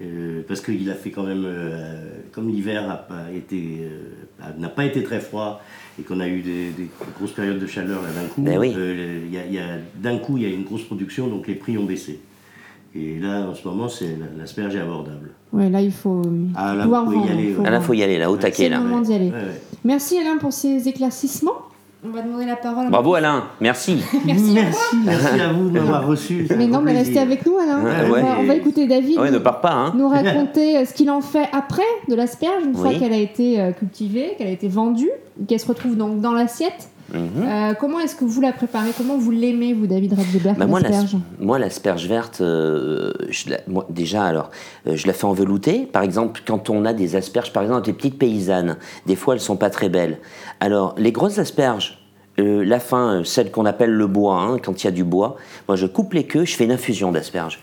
Euh, 0.00 0.42
parce 0.46 0.60
qu'il 0.60 0.88
a 0.90 0.94
fait 0.94 1.10
quand 1.10 1.24
même, 1.24 1.42
euh, 1.44 2.04
comme 2.30 2.48
l'hiver 2.48 2.86
n'a 2.86 2.94
pas, 2.94 3.24
été, 3.34 3.80
euh, 3.82 4.44
n'a 4.56 4.68
pas 4.68 4.84
été 4.84 5.02
très 5.02 5.18
froid 5.18 5.60
et 5.98 6.02
qu'on 6.04 6.20
a 6.20 6.28
eu 6.28 6.40
des, 6.40 6.70
des 6.70 6.88
grosses 7.18 7.32
périodes 7.32 7.58
de 7.58 7.66
chaleur 7.66 8.00
là, 8.02 8.08
d'un 8.22 8.28
coup, 8.28 8.40
Ben 8.42 8.58
oui. 8.60 8.72
euh, 8.76 9.18
il 9.26 9.34
y 9.34 9.38
a- 9.38 9.44
il 9.46 9.52
y 9.54 9.58
a- 9.58 9.78
d'un 9.96 10.18
coup 10.18 10.36
il 10.36 10.44
y 10.44 10.46
a 10.46 10.50
une 10.50 10.62
grosse 10.62 10.84
production 10.84 11.26
donc 11.26 11.48
les 11.48 11.56
prix 11.56 11.76
ont 11.78 11.84
baissé. 11.84 12.20
Et 12.94 13.18
là 13.18 13.48
en 13.50 13.54
ce 13.56 13.66
moment 13.66 13.88
c'est 13.88 14.16
l'asperge 14.38 14.76
est 14.76 14.80
abordable. 14.80 15.30
Ouais, 15.52 15.68
là 15.68 15.80
il 15.80 15.90
faut 15.90 16.22
Ah, 16.54 16.76
là, 16.76 16.84
pouvoir 16.84 17.04
pouvez 17.04 17.16
y 17.26 17.30
aller, 17.30 17.52
faut. 17.54 17.62
Ah, 17.66 17.70
là, 17.70 17.80
faut 17.80 17.94
y 17.94 18.02
aller, 18.04 18.18
là, 18.18 18.30
au 18.30 18.34
C'est 18.36 18.42
taquet, 18.42 18.68
le 18.68 18.76
là. 18.76 18.80
moment 18.80 19.00
d'y 19.00 19.14
aller. 19.14 19.30
Ouais, 19.30 19.32
ouais. 19.32 19.60
Merci 19.84 20.16
Alain 20.18 20.36
pour 20.38 20.52
ces 20.52 20.86
éclaircissements. 20.86 21.58
On 22.04 22.10
va 22.10 22.22
demander 22.22 22.46
la 22.46 22.54
parole. 22.54 22.86
à- 22.86 22.90
Bravo 22.90 23.14
Alain, 23.14 23.44
merci. 23.60 23.96
Merci. 24.24 24.52
merci, 24.54 24.78
merci 25.04 25.40
à 25.40 25.52
vous 25.52 25.68
de 25.68 25.80
m'avoir 25.80 26.06
reçu. 26.06 26.46
Mais 26.56 26.68
non, 26.68 26.80
mais 26.80 26.92
plaisir. 26.92 27.06
restez 27.06 27.18
avec 27.18 27.44
nous, 27.44 27.58
Alain. 27.58 27.82
Ouais, 27.82 27.90
on, 28.06 28.10
ouais. 28.12 28.22
va, 28.22 28.28
on 28.38 28.44
va 28.44 28.54
écouter 28.54 28.86
David 28.86 29.18
Ouais, 29.18 29.32
ne 29.32 29.38
pars 29.38 29.60
pas, 29.60 29.72
hein. 29.72 29.92
nous 29.96 30.08
raconter 30.08 30.76
euh, 30.78 30.84
ce 30.84 30.94
qu'il 30.94 31.10
en 31.10 31.20
fait 31.20 31.48
après 31.52 31.82
de 32.08 32.14
l'asperge, 32.14 32.62
une 32.64 32.74
fois 32.76 32.94
qu'elle 32.94 33.12
a 33.12 33.16
été 33.18 33.60
euh, 33.60 33.72
cultivée, 33.72 34.34
qu'elle 34.38 34.46
a 34.46 34.52
été 34.52 34.68
vendue, 34.68 35.10
qu'elle 35.48 35.58
se 35.58 35.66
retrouve 35.66 35.96
donc 35.96 36.20
dans 36.20 36.32
l'assiette. 36.32 36.88
Mhm. 37.12 37.20
Euh, 37.46 37.74
comment 37.74 38.00
est-ce 38.00 38.14
que 38.14 38.24
vous 38.24 38.40
la 38.40 38.52
préparez? 38.52 38.90
Comment 38.96 39.16
vous 39.16 39.30
l'aimez, 39.30 39.72
vous, 39.72 39.86
David 39.86 40.12
Radzeberg, 40.12 40.58
Bah, 40.58 40.66
moi, 40.66 40.80
l'asperge? 40.80 41.14
l'as- 41.14 41.44
moi, 41.44 41.58
l'asperge 41.58 42.06
verte, 42.06 42.40
euh, 42.40 43.12
je 43.30 43.50
la- 43.50 43.60
moi, 43.66 43.86
déjà, 43.88 44.24
alors, 44.24 44.50
euh, 44.86 44.94
je 44.96 45.06
la 45.06 45.12
fais 45.14 45.24
en 45.24 45.32
velouté. 45.32 45.88
Par 45.90 46.02
exemple, 46.02 46.42
quand 46.46 46.68
on 46.68 46.84
a 46.84 46.92
des 46.92 47.16
asperges, 47.16 47.52
par 47.52 47.62
exemple, 47.62 47.86
des 47.86 47.92
petites 47.94 48.18
paysannes, 48.18 48.76
des 49.06 49.16
fois, 49.16 49.34
elles 49.34 49.40
sont 49.40 49.56
pas 49.56 49.70
très 49.70 49.88
belles. 49.88 50.18
Alors, 50.60 50.94
les 50.98 51.12
grosses 51.12 51.38
asperges, 51.38 51.98
la 52.36 52.78
fin, 52.78 53.22
celle 53.24 53.50
qu'on 53.50 53.66
appelle 53.66 53.90
le 53.90 54.06
bois, 54.06 54.36
hein, 54.36 54.58
quand 54.62 54.82
il 54.82 54.86
y 54.86 54.88
a 54.88 54.92
du 54.92 55.02
bois, 55.04 55.36
moi, 55.66 55.76
je 55.76 55.86
coupe 55.86 56.12
les 56.12 56.24
queues, 56.24 56.44
je 56.44 56.54
fais 56.54 56.64
une 56.64 56.72
infusion 56.72 57.10
d'asperges. 57.10 57.58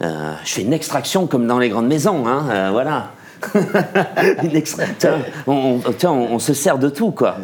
Je 0.00 0.06
fais 0.44 0.62
une 0.62 0.72
extraction 0.72 1.26
comme 1.26 1.46
dans 1.46 1.58
les 1.58 1.68
grandes 1.68 1.86
maisons, 1.86 2.26
hein, 2.26 2.70
voilà. 2.72 3.12
On, 5.46 6.38
se 6.38 6.54
sert 6.54 6.78
de 6.78 6.88
tout, 6.88 7.10
quoi. 7.10 7.36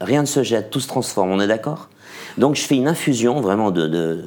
Rien 0.00 0.22
ne 0.22 0.26
se 0.26 0.42
jette, 0.42 0.70
tout 0.70 0.80
se 0.80 0.88
transforme, 0.88 1.30
on 1.30 1.40
est 1.40 1.46
d'accord? 1.46 1.88
Donc 2.36 2.54
je 2.54 2.62
fais 2.62 2.76
une 2.76 2.86
infusion 2.86 3.40
vraiment 3.40 3.70
de- 3.70 4.22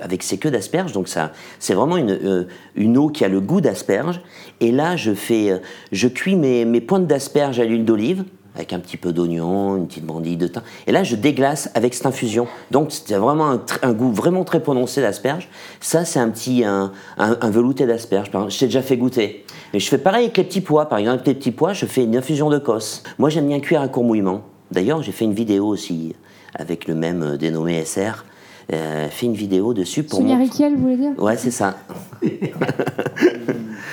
avec 0.00 0.22
ces 0.22 0.38
queues 0.38 0.50
d'asperges. 0.50 0.92
Donc 0.92 1.08
ça, 1.08 1.32
c'est 1.60 1.74
vraiment 1.74 1.96
une, 1.96 2.10
euh, 2.10 2.44
une 2.74 2.98
eau 2.98 3.08
qui 3.08 3.24
a 3.24 3.28
le 3.28 3.40
goût 3.40 3.60
d'asperge. 3.60 4.20
Et 4.60 4.72
là, 4.72 4.96
je 4.96 5.14
fais, 5.14 5.50
euh, 5.50 5.58
je 5.92 6.08
cuis 6.08 6.34
mes, 6.34 6.64
mes 6.64 6.80
pointes 6.80 7.06
d'asperges 7.06 7.60
à 7.60 7.64
l'huile 7.64 7.84
d'olive 7.84 8.24
avec 8.56 8.72
un 8.72 8.78
petit 8.80 8.96
peu 8.96 9.12
d'oignon, 9.12 9.76
une 9.76 9.86
petite 9.86 10.04
brandille 10.06 10.36
de 10.38 10.46
thym. 10.46 10.62
Et 10.86 10.92
là, 10.92 11.04
je 11.04 11.14
déglace 11.14 11.70
avec 11.74 11.92
cette 11.94 12.06
infusion. 12.06 12.46
Donc, 12.70 12.88
c'est 12.90 13.14
vraiment 13.16 13.58
un, 13.82 13.92
goût 13.92 14.10
vraiment 14.10 14.44
très 14.44 14.60
prononcé 14.60 15.02
d'asperge. 15.02 15.48
Ça, 15.80 16.04
c'est 16.06 16.18
un 16.18 16.30
petit 16.30 16.64
un, 16.64 16.90
un- 17.18 17.36
un 17.40 17.50
velouté 17.50 17.86
d'asperge. 17.86 18.30
Je 18.48 18.58
t'ai 18.58 18.64
déjà 18.66 18.82
fait 18.82 18.96
goûter. 18.96 19.44
Et 19.74 19.78
je 19.80 19.88
fais 19.88 19.98
pareil 19.98 20.24
avec 20.24 20.36
les 20.38 20.44
petits 20.44 20.62
pois. 20.62 20.86
Par 20.86 20.98
exemple, 20.98 21.16
avec 21.16 21.26
les 21.26 21.34
petits 21.34 21.50
pois, 21.50 21.74
je 21.74 21.84
fais 21.86 22.04
une 22.04 22.16
infusion 22.16 22.48
de 22.48 22.58
cosse. 22.58 23.02
Moi, 23.18 23.28
j'aime 23.28 23.46
bien 23.46 23.60
cuire 23.60 23.82
à 23.82 23.88
court 23.88 24.04
mouillement. 24.04 24.40
D'ailleurs, 24.70 25.02
j'ai 25.02 25.12
fait 25.12 25.26
une 25.26 25.34
vidéo 25.34 25.66
aussi 25.66 26.14
avec 26.54 26.88
le 26.88 26.94
même 26.94 27.22
euh, 27.22 27.36
dénommé 27.36 27.84
SR. 27.84 28.24
Euh, 28.72 29.08
fait 29.10 29.26
une 29.26 29.34
vidéo 29.34 29.74
dessus 29.74 30.02
pour 30.02 30.18
Sonia 30.18 30.36
Riquel, 30.38 30.74
vous 30.74 30.82
voulez 30.82 30.96
dire? 30.96 31.12
Ouais, 31.18 31.36
c'est 31.36 31.52
ça. 31.52 31.76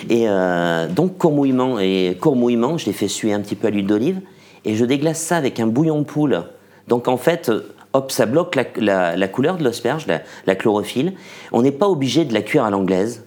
et 0.09 0.27
euh, 0.27 0.87
donc, 0.87 1.17
court 1.17 1.31
mouillement, 1.31 1.79
et 1.79 2.17
court 2.19 2.35
mouillement, 2.35 2.77
je 2.77 2.85
les 2.87 2.93
fais 2.93 3.07
suer 3.07 3.33
un 3.33 3.41
petit 3.41 3.55
peu 3.55 3.67
à 3.67 3.69
l'huile 3.69 3.85
d'olive 3.85 4.21
et 4.65 4.75
je 4.75 4.85
déglace 4.85 5.19
ça 5.19 5.37
avec 5.37 5.59
un 5.59 5.67
bouillon 5.67 5.99
de 5.99 6.05
poule. 6.05 6.43
Donc, 6.87 7.07
en 7.07 7.17
fait, 7.17 7.49
euh, 7.49 7.73
hop, 7.93 8.11
ça 8.11 8.25
bloque 8.25 8.55
la, 8.55 9.27
couleur 9.27 9.57
de 9.57 9.63
l'asperge, 9.63 10.07
la, 10.07 10.55
chlorophylle. 10.55 11.13
On 11.51 11.61
n'est 11.61 11.71
pas 11.71 11.87
obligé 11.87 12.25
de 12.25 12.33
la 12.33 12.41
cuire 12.41 12.63
à 12.63 12.69
l'anglaise 12.69 13.25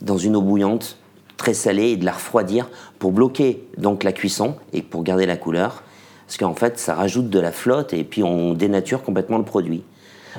dans 0.00 0.18
une 0.18 0.36
eau 0.36 0.42
bouillante 0.42 0.98
très 1.36 1.54
salée 1.54 1.90
et 1.90 1.96
de 1.96 2.04
la 2.04 2.12
refroidir 2.12 2.68
pour 2.98 3.12
bloquer 3.12 3.66
donc 3.76 4.04
la 4.04 4.12
cuisson 4.12 4.56
et 4.72 4.82
pour 4.82 5.02
garder 5.02 5.26
la 5.26 5.36
couleur. 5.36 5.82
Parce 6.26 6.38
qu'en 6.38 6.54
fait, 6.54 6.78
ça 6.78 6.94
rajoute 6.94 7.30
de 7.30 7.38
la 7.38 7.52
flotte 7.52 7.92
et 7.92 8.02
puis 8.04 8.22
on 8.22 8.54
dénature 8.54 9.02
complètement 9.02 9.38
le 9.38 9.44
produit. 9.44 9.84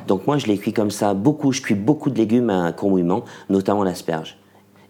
Donc 0.05 0.27
moi, 0.27 0.37
je 0.37 0.47
les 0.47 0.57
cuis 0.57 0.73
comme 0.73 0.91
ça, 0.91 1.13
beaucoup. 1.13 1.51
Je 1.51 1.61
cuis 1.61 1.75
beaucoup 1.75 2.09
de 2.09 2.17
légumes 2.17 2.49
à 2.49 2.71
court 2.71 2.89
mouillement, 2.89 3.23
notamment 3.49 3.83
l'asperge. 3.83 4.37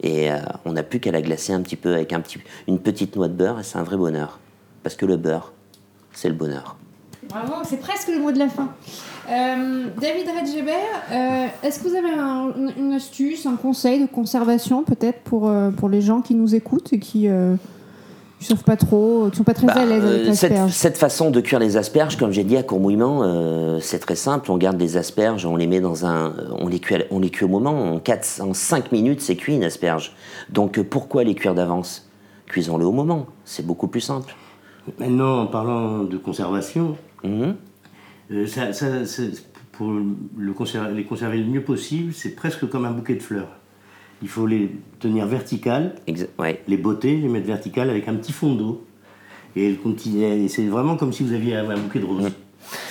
Et 0.02 0.32
euh, 0.32 0.38
on 0.66 0.74
n'a 0.74 0.84
plus 0.84 1.00
qu'à 1.00 1.12
la 1.12 1.22
glacer 1.22 1.54
un 1.54 1.62
petit 1.62 1.76
peu 1.76 1.94
avec 1.94 2.14
un 2.14 2.20
petit, 2.20 2.40
une 2.68 2.80
petite 2.80 3.16
noix 3.16 3.28
de 3.28 3.34
beurre 3.34 3.60
et 3.60 3.64
c'est 3.64 3.78
un 3.78 3.84
vrai 3.84 3.98
bonheur. 3.98 4.40
Parce 4.88 4.96
que 4.96 5.06
le 5.06 5.18
beurre, 5.18 5.52
c'est 6.14 6.30
le 6.30 6.34
bonheur. 6.36 6.78
Bravo, 7.28 7.56
c'est 7.66 7.76
presque 7.82 8.08
le 8.08 8.20
mot 8.22 8.32
de 8.32 8.40
la 8.40 8.48
fin. 8.48 8.70
Euh, 9.30 9.88
David 10.00 10.28
Redgeber, 10.30 10.72
euh, 11.12 11.48
est-ce 11.62 11.80
que 11.84 11.90
vous 11.90 11.96
avez 11.98 12.08
un- 12.18 12.54
une, 12.78 12.94
astuce, 12.94 13.46
un 13.46 13.58
conseil 13.58 14.00
de 14.02 14.06
conservation 14.06 14.84
peut-être 14.86 15.20
pour, 15.26 15.50
euh, 15.50 15.72
pour 15.72 15.90
les 15.90 16.00
gens 16.00 16.22
qui 16.22 16.36
nous 16.36 16.56
écoutent 16.56 16.94
et 16.94 17.00
qui 17.00 17.28
ne 17.28 17.58
savent 18.40 18.64
pas 18.64 18.78
trop, 18.78 19.28
qui 19.30 19.36
sont 19.36 19.44
pas 19.44 19.54
très 19.54 19.68
Bah, 19.68 19.74
à 19.76 19.86
l'aise 19.86 20.06
avec 20.06 20.22
euh, 20.22 20.34
cette, 20.34 20.52
l'asperge? 20.52 20.72
cette 20.72 20.98
façon 20.98 21.32
de 21.32 21.42
cuire 21.42 21.60
les 21.60 21.76
asperges, 21.76 22.16
comme 22.16 22.32
j'ai 22.32 22.46
dit 22.46 22.56
à 22.56 22.64
court 22.64 22.80
mouillement, 22.80 23.24
euh, 23.24 23.82
c'est 23.82 24.00
très 24.00 24.16
simple. 24.16 24.50
On 24.54 24.58
garde 24.58 24.80
les 24.80 24.96
asperges, 24.96 25.46
on 25.46 25.58
les 25.58 25.68
met 25.68 25.82
dans 25.82 26.06
un, 26.06 26.34
on 26.60 26.70
les 26.70 26.80
cuit, 26.80 26.96
on 27.12 27.20
les 27.20 27.30
cuit 27.30 27.44
au 27.44 27.50
moment. 27.50 27.92
En 27.96 28.00
4, 28.00 28.40
en 28.42 28.54
5 28.54 28.94
minutes, 28.94 29.20
c'est 29.20 29.36
cuit 29.36 29.56
une 29.56 29.66
asperge. 29.66 30.16
Donc 30.50 30.82
pourquoi 30.84 31.26
les 31.26 31.36
cuire 31.36 31.56
d'avance? 31.56 32.08
Cuisons-le 32.46 32.86
au 32.86 32.94
moment. 32.94 33.26
C'est 33.44 33.66
beaucoup 33.66 33.90
plus 33.90 34.00
simple. 34.00 34.34
Maintenant, 35.00 35.42
en 35.42 35.48
parlant 35.48 36.04
de 36.04 36.18
conservation, 36.18 36.98
Mhm. 37.24 37.56
euh, 38.32 38.46
ça, 38.48 38.72
pour 39.72 39.92
le 39.92 40.54
les 40.96 41.04
conserver 41.04 41.38
le 41.38 41.46
mieux 41.46 41.62
possible, 41.64 42.14
c'est 42.14 42.36
presque 42.36 42.68
comme 42.70 42.86
un 42.86 42.92
bouquet 42.92 43.16
de 43.16 43.22
fleurs. 43.24 43.50
Il 44.22 44.28
faut 44.30 44.48
les 44.48 44.72
tenir 45.00 45.28
verticales, 45.28 45.96
Exa- 46.08 46.28
ouais. 46.40 46.64
les 46.68 46.78
botter, 46.78 47.18
les 47.18 47.28
mettre 47.28 47.46
verticales 47.48 47.90
avec 47.90 48.08
un 48.08 48.16
petit 48.16 48.32
fond 48.32 48.56
d'eau. 48.56 48.84
Et, 49.56 49.78
c'est 50.50 50.66
vraiment 50.68 50.96
comme 50.98 51.12
si 51.14 51.24
vous 51.24 51.34
aviez 51.34 51.56
un, 51.56 51.70
un 51.70 51.78
bouquet 51.78 52.00
de 52.00 52.06
roses. 52.06 52.32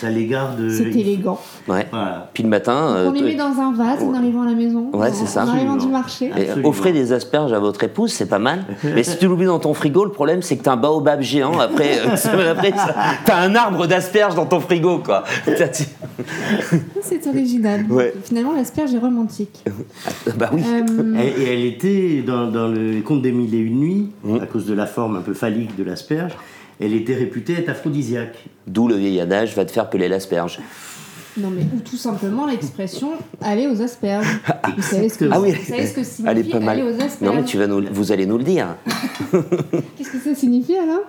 Ça 0.01 0.09
les 0.11 0.27
garde. 0.27 0.69
C'est 0.71 0.85
il- 0.85 1.01
élégant. 1.01 1.41
Ouais. 1.69 1.87
Voilà. 1.91 2.31
Puis 2.33 2.43
le 2.43 2.49
matin, 2.49 2.95
euh, 2.97 3.09
on 3.09 3.13
les 3.13 3.23
met 3.23 3.35
dans 3.35 3.45
un 3.61 3.73
vase 3.73 4.03
en 4.03 4.15
arrivant 4.15 4.43
à 4.43 4.47
la 4.47 4.55
maison, 4.55 4.91
Ouais, 4.93 5.09
en- 5.09 5.13
c'est 5.13 5.27
ça. 5.27 5.45
en 5.45 5.49
arrivant 5.49 5.77
du 5.77 5.89
marché. 5.89 6.31
Et 6.39 6.65
offrez 6.65 6.93
des 6.93 7.13
asperges 7.13 7.53
à 7.53 7.59
votre 7.59 7.83
épouse, 7.85 8.13
c'est 8.13 8.29
pas 8.29 8.39
mal. 8.39 8.65
Mais 8.85 9.03
si 9.03 9.17
tu 9.19 9.27
l'oublies 9.29 9.47
dans 9.47 9.59
ton 9.59 9.75
frigo, 9.75 10.05
le 10.05 10.11
problème 10.13 10.43
c'est 10.43 10.57
que 10.57 10.63
t'as 10.63 10.73
un 10.73 10.77
baobab 10.77 11.21
géant. 11.21 11.59
Après, 11.59 11.99
euh, 12.01 12.53
après, 12.53 12.73
t'as 13.25 13.37
un 13.41 13.55
arbre 13.55 13.87
d'asperges 13.87 14.35
dans 14.35 14.47
ton 14.47 14.61
frigo, 14.61 14.99
quoi. 14.99 15.25
C'est 17.03 17.27
original. 17.27 17.87
Ouais. 17.91 18.13
Finalement, 18.25 18.53
l'asperge 18.55 18.95
est 18.95 18.99
romantique. 18.99 19.63
bah 20.37 20.51
oui. 20.53 20.63
Euh, 20.67 21.15
Et, 21.21 21.43
et 21.43 21.53
elle 21.53 21.65
était 21.65 22.23
dans, 22.27 22.47
dans 22.51 22.69
le 22.69 23.01
conte 23.03 23.23
des 23.23 23.33
mille 23.33 23.55
et 23.55 23.59
une 23.59 23.81
nuits, 23.81 24.09
Mm. 24.25 24.37
à 24.43 24.47
cause 24.47 24.67
de 24.67 24.75
la 24.75 24.87
forme 24.87 25.17
un 25.17 25.21
peu 25.21 25.35
phallique 25.35 25.77
de 25.77 25.85
l'asperge, 25.85 26.33
elle 26.81 26.95
était 26.95 27.15
réputée 27.15 27.55
être 27.55 27.69
aphrodisiaque. 27.69 28.47
D'où 28.67 28.89
le 28.89 28.97
vieil 28.97 29.21
adage 29.21 29.55
va 29.55 29.65
te 29.65 29.71
faire 29.71 29.89
peler 29.89 30.09
l'asperge. 30.09 30.61
non, 31.37 31.51
mais 31.51 31.63
ou 31.75 31.81
tout 31.81 31.97
simplement 31.97 32.47
l'expression 32.47 33.11
aller 33.43 33.67
aux 33.69 33.81
asperges. 33.83 34.27
Vous 34.77 34.83
savez 34.83 35.09
ce 35.09 35.19
que, 35.19 35.27
Ah 35.31 35.41
oui. 35.41 35.53
vous 35.53 35.65
savez 35.65 35.87
ce 35.87 35.95
que 35.95 36.03
signifie 36.03 36.33
Elle 36.33 36.47
est 36.47 36.51
pas 36.51 36.59
mal. 36.61 36.81
aller 36.81 36.83
aux 36.91 36.95
asperges 37.01 37.21
Non 37.21 37.35
mais 37.35 37.45
tu 37.45 37.59
vas 37.59 37.67
nous, 37.67 37.83
vous 37.93 38.13
allez 38.13 38.27
nous 38.27 38.39
le 38.39 38.45
dire. 38.45 38.67
Qu'est-ce 39.97 40.11
que 40.11 40.19
ça 40.19 40.35
signifie 40.35 40.77
alors? 40.77 41.03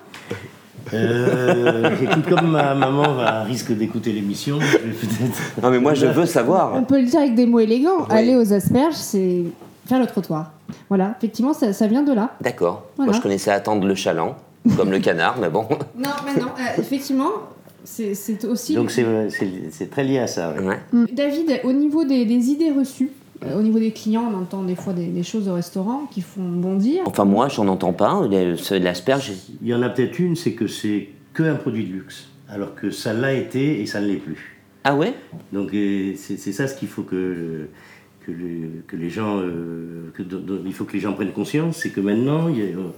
Euh, 0.94 1.90
écoute, 2.02 2.30
comme 2.30 2.52
ma 2.52 2.74
maman 2.74 3.14
va, 3.14 3.44
risque 3.44 3.72
d'écouter 3.74 4.14
l'émission, 4.14 4.60
je 4.62 4.78
vais 4.78 4.94
peut-être. 4.94 5.42
Non 5.62 5.70
mais 5.70 5.80
moi 5.80 5.94
je 5.94 6.06
veux 6.06 6.24
On 6.24 6.26
savoir. 6.26 6.86
peut 6.86 7.00
le 7.00 7.06
dire 7.08 7.20
avec 7.20 7.36
des 7.36 7.46
mots 7.46 7.60
élégants. 7.60 8.06
Aller 8.10 8.36
aux 8.36 8.54
asperges, 8.54 8.94
c'est 8.96 9.44
faire 9.86 10.00
le 10.00 10.06
trottoir. 10.06 10.52
Voilà, 10.90 11.16
effectivement, 11.18 11.54
ça, 11.54 11.74
ça 11.74 11.88
vient 11.88 12.04
de 12.04 12.14
là. 12.14 12.36
D'accord. 12.42 12.86
Voilà. 12.96 13.12
Moi 13.12 13.18
je 13.18 13.24
connaissais 13.24 13.52
attendre 13.52 13.86
le 13.86 13.96
chaland, 13.96 14.36
comme 14.76 14.92
le 14.92 15.00
canard, 15.00 15.38
mais 15.40 15.50
bon. 15.50 15.66
Non, 15.98 16.10
mais 16.26 16.40
non, 16.40 16.48
euh, 16.48 16.80
effectivement, 16.82 17.32
c'est 17.84 18.14
aussi. 18.46 18.76
Donc 18.76 18.92
c'est 18.92 19.90
très 19.90 20.04
lié 20.04 20.20
à 20.20 20.28
ça. 20.28 20.54
ouais. 20.54 20.66
Ouais. 20.66 20.80
Mm. 20.92 21.06
David, 21.14 21.62
au 21.64 21.72
niveau 21.74 22.04
des, 22.04 22.26
des 22.26 22.50
idées 22.50 22.72
reçues, 22.72 23.12
euh, 23.46 23.58
au 23.58 23.62
niveau 23.62 23.80
des 23.80 23.92
clients, 23.92 24.30
on 24.34 24.38
entend 24.42 24.64
des 24.64 24.76
fois 24.76 24.94
des, 24.94 25.06
des 25.08 25.24
choses 25.24 25.48
au 25.48 25.54
restaurant 25.54 26.08
qui 26.12 26.22
font 26.22 26.42
bondir. 26.44 27.04
Enfin 27.06 27.24
moi 27.26 27.48
j'en 27.50 27.68
entends 27.68 27.94
pas. 27.94 28.22
Ce- 28.58 28.74
L'asperge. 28.74 29.32
Il 29.62 29.68
y 29.68 29.74
en 29.74 29.82
a 29.84 29.90
peut-être 29.90 30.18
une, 30.20 30.36
c'est 30.36 30.54
que 30.54 30.68
c'est 30.68 31.10
que 31.34 31.44
un 31.44 31.56
produit 31.56 31.86
de 31.86 31.94
luxe, 31.94 32.30
alors 32.50 32.74
que 32.76 32.90
ça 32.90 33.14
l'a 33.14 33.34
été 33.34 33.80
et 33.82 33.86
ça 33.86 34.02
ne 34.02 34.08
l'est 34.08 34.16
plus. 34.16 34.58
Ah 34.84 34.96
ouais? 34.96 35.14
Donc 35.54 35.74
euh, 35.74 36.14
c'est 36.16 36.38
ça 36.52 36.68
ce 36.68 36.76
qu'il 36.76 36.88
faut 36.88 37.04
que, 37.04 37.68
que, 38.26 38.32
le- 38.32 38.82
que 38.88 38.96
les 38.96 39.10
gens, 39.12 39.38
euh, 39.40 40.12
que, 40.16 40.24
il 40.66 40.74
faut 40.74 40.86
que 40.86 40.94
les 40.94 41.00
gens 41.00 41.14
prennent 41.14 41.32
conscience, 41.32 41.78
c'est 41.78 41.90
que 41.92 42.02
maintenant, 42.02 42.48
il 42.50 42.58
y 42.58 42.62
a- 42.62 42.66
euh, 42.76 42.90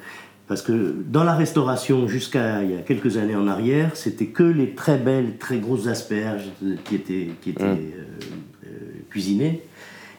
parce 0.49 0.63
que 0.63 0.95
dans 1.07 1.23
la 1.23 1.35
restauration 1.35 2.07
jusqu'à 2.07 2.63
il 2.63 2.71
y 2.71 2.73
a 2.73 2.81
quelques 2.81 3.17
années 3.17 3.35
en 3.35 3.47
arrière, 3.47 3.95
c'était 3.95 4.25
que 4.25 4.41
les 4.41 4.71
très 4.71 4.97
belles, 4.97 5.37
très 5.37 5.59
grosses 5.59 5.87
asperges 5.87 6.49
qui 6.85 6.95
étaient, 6.95 7.29
qui 7.41 7.51
étaient 7.51 7.63
Mm. 7.63 7.77
euh, 7.77 8.65
euh, 8.65 8.69
cuisinées, 9.11 9.61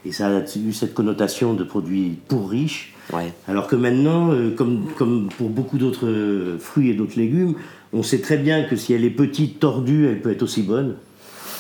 et 0.07 0.13
ça 0.13 0.29
a 0.29 0.41
eu 0.41 0.73
cette 0.73 0.95
connotation 0.95 1.53
de 1.55 1.65
produits 1.65 2.17
pour 2.29 2.49
riches. 2.49 2.95
Ouais. 3.13 3.33
Alors 3.49 3.67
que 3.67 3.75
maintenant, 3.75 4.31
euh, 4.31 4.55
comme, 4.55 4.87
comme 4.97 5.29
pour 5.37 5.51
beaucoup 5.51 5.79
d'autres 5.79 6.57
fruits 6.61 6.91
et 6.91 6.95
d'autres 6.95 7.19
légumes, 7.19 7.55
on 7.93 8.05
sait 8.05 8.21
très 8.21 8.37
bien 8.37 8.63
que 8.63 8.77
si 8.77 8.93
elle 8.93 9.05
est 9.05 9.11
petite, 9.11 9.59
tordue, 9.59 10.07
elle 10.07 10.21
peut 10.23 10.31
être 10.31 10.43
aussi 10.45 10.63
bonne. 10.63 10.95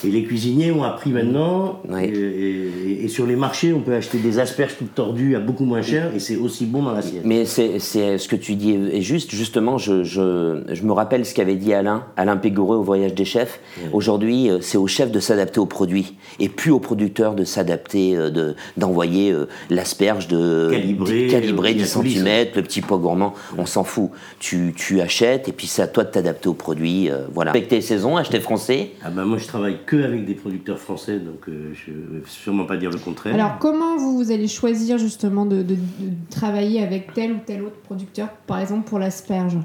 Et 0.05 0.09
les 0.11 0.25
cuisiniers 0.25 0.73
ont 0.73 0.83
appris 0.83 1.11
maintenant. 1.11 1.81
Ouais. 1.89 2.09
Et, 2.09 3.09
sur 3.09 3.27
les 3.27 3.37
marchés, 3.37 3.73
on 3.73 3.81
peut 3.81 3.95
acheter 3.95 4.19
des 4.19 4.39
asperges 4.39 4.77
toutes 4.79 4.95
tordues 4.95 5.35
à 5.35 5.41
beaucoup 5.41 5.65
moins 5.65 5.83
cher 5.83 6.13
et 6.15 6.21
c'est 6.21 6.37
aussi 6.37 6.65
bon 6.65 6.83
dans 6.85 6.93
l'assiette. 6.93 7.23
Mais 7.25 7.45
c'est 7.45 7.79
ce 7.79 8.29
que 8.29 8.37
tu 8.37 8.55
dis 8.55 8.73
est 8.75 9.01
juste. 9.03 9.31
Justement, 9.33 9.79
je, 9.79 10.05
je, 10.05 10.63
je 10.73 10.83
me 10.85 10.93
rappelle 10.93 11.27
ce 11.27 11.35
qu'avait 11.35 11.57
dit 11.57 11.73
Alain, 11.75 12.05
Alain 12.17 12.37
Pégoureux 12.37 12.77
au 12.77 12.83
Voyage 12.83 13.15
des 13.15 13.25
Chefs. 13.25 13.61
Aujourd'hui, 13.93 14.49
euh, 14.49 14.59
c'est 14.61 14.79
au 14.79 14.87
chef 14.87 15.11
de 15.11 15.19
s'adapter 15.21 15.59
aux 15.61 15.67
produits 15.67 16.15
et 16.39 16.49
plus 16.49 16.71
au 16.71 16.79
producteur 16.79 17.35
de 17.35 17.45
s'adapter, 17.45 18.17
euh, 18.17 18.31
de- 18.31 18.55
d'envoyer 18.77 19.33
euh, 19.33 19.47
l'asperge 19.71 20.29
de 20.29 20.37
euh, 20.39 20.81
10 20.81 20.97
coulisses. 20.97 21.93
cm, 21.93 22.47
le 22.55 22.63
petit 22.63 22.81
pot 22.81 22.99
gourmand. 22.99 23.35
On 23.59 23.67
s'en 23.67 23.85
fout. 23.85 24.11
Tu, 24.39 24.73
tu 24.77 25.01
achètes 25.01 25.49
et 25.49 25.53
puis 25.53 25.67
c'est 25.67 25.83
à 25.83 25.87
toi 25.89 26.05
de 26.05 26.11
t'adapter 26.11 26.49
aux 26.49 26.55
produits. 26.55 27.11
euh, 27.11 27.23
voilà. 27.35 27.53
Respecter 27.53 27.77
les 27.77 27.83
saisons, 27.83 28.17
acheter 28.17 28.41
français. 28.41 28.91
Ah 29.05 29.11
bah 29.11 29.25
moi 29.25 29.39
je 29.39 29.47
travaille 29.47 29.79
que 29.90 30.05
avec 30.05 30.24
des 30.24 30.35
producteurs 30.35 30.79
français, 30.79 31.18
donc 31.18 31.48
euh, 31.48 31.72
je 31.74 31.90
ne 31.90 32.20
vais 32.20 32.26
sûrement 32.26 32.64
pas 32.64 32.76
dire 32.76 32.90
le 32.90 32.98
contraire. 32.98 33.35
Alors, 33.35 33.59
comment 33.59 33.96
vous, 33.96 34.16
vous 34.18 34.31
allez 34.31 34.46
choisir 34.46 34.98
justement 34.98 35.46
de, 35.46 35.62
de- 35.62 35.74
de 35.74 36.11
travailler 36.31 36.81
avec 36.81 37.12
tel 37.12 37.33
ou 37.33 37.38
tel 37.44 37.62
autre 37.62 37.81
producteur, 37.83 38.29
par 38.46 38.61
exemple 38.61 38.88
pour 38.88 39.00
l'asperge? 39.00 39.57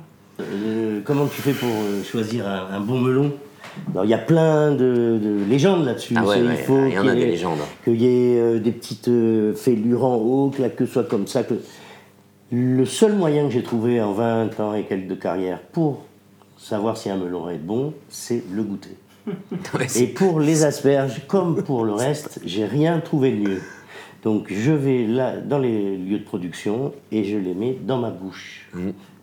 Euh, 0.41 1.01
comment 1.05 1.27
tu 1.27 1.41
fais 1.43 1.51
pour 1.53 1.69
euh, 1.69 2.03
choisir 2.03 2.47
un, 2.47 2.75
un 2.75 2.79
bon 2.79 2.99
melon? 2.99 3.33
Alors, 3.91 4.05
Il 4.05 4.09
y 4.09 4.15
a 4.15 4.17
plein 4.17 4.71
de, 4.71 5.19
de 5.21 5.43
légendes 5.47 5.85
là-dessus. 5.85 6.15
Ah 6.17 6.25
ouais, 6.25 6.35
C'est- 6.37 6.41
ouais, 6.41 6.55
il 6.57 6.57
faut 6.63 6.85
il 6.87 6.93
y 6.93 6.97
en 6.97 7.01
qu'il 7.01 7.09
a 7.11 7.13
y 7.13 7.17
ait- 7.17 7.25
des 7.25 7.31
légendes. 7.31 7.59
Qu'il 7.83 8.01
y 8.01 8.05
ait 8.07 8.39
euh, 8.39 8.59
des 8.59 8.71
petites 8.71 9.07
euh, 9.09 9.53
fêlures 9.53 10.05
en 10.05 10.15
haut, 10.15 10.49
que 10.49 10.59
la 10.61 10.69
queue 10.69 10.87
soit 10.87 11.03
comme 11.07 11.27
ça. 11.27 11.43
Que... 11.43 11.53
Le 12.51 12.85
seul 12.85 13.13
moyen 13.13 13.45
que 13.47 13.53
j'ai 13.53 13.63
trouvé 13.63 14.01
en 14.01 14.13
20 14.13 14.59
ans 14.59 14.73
et 14.73 14.83
quelques 14.85 15.07
de 15.07 15.15
carrière 15.15 15.59
pour 15.61 16.03
savoir 16.57 16.97
si 16.97 17.11
un 17.11 17.17
melon 17.17 17.43
va 17.43 17.53
être 17.53 17.65
bon, 17.65 17.93
c'est 18.09 18.43
le 18.51 18.63
goûter. 18.63 18.95
Ouais, 19.73 19.87
Et 19.99 20.07
pour 20.07 20.39
les 20.39 20.63
asperges, 20.65 21.21
comme 21.27 21.63
pour 21.63 21.83
le 21.85 21.93
reste, 21.93 22.39
j'ai 22.45 22.65
rien 22.65 22.99
trouvé 22.99 23.31
de 23.31 23.37
mieux. 23.49 23.61
Donc 24.23 24.47
je 24.49 24.71
vais 24.71 25.05
là 25.07 25.37
dans 25.37 25.59
les 25.59 25.97
lieux 25.97 26.19
de 26.19 26.23
production 26.23 26.93
et 27.11 27.23
je 27.23 27.37
les 27.37 27.53
mets 27.53 27.77
dans 27.85 27.97
ma 27.97 28.09
bouche. 28.09 28.69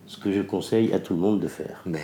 Ce 0.06 0.18
que 0.18 0.30
je 0.32 0.42
conseille 0.42 0.92
à 0.92 0.98
tout 0.98 1.14
le 1.14 1.20
monde 1.20 1.40
de 1.40 1.48
faire. 1.48 1.82
Mais- 1.86 2.00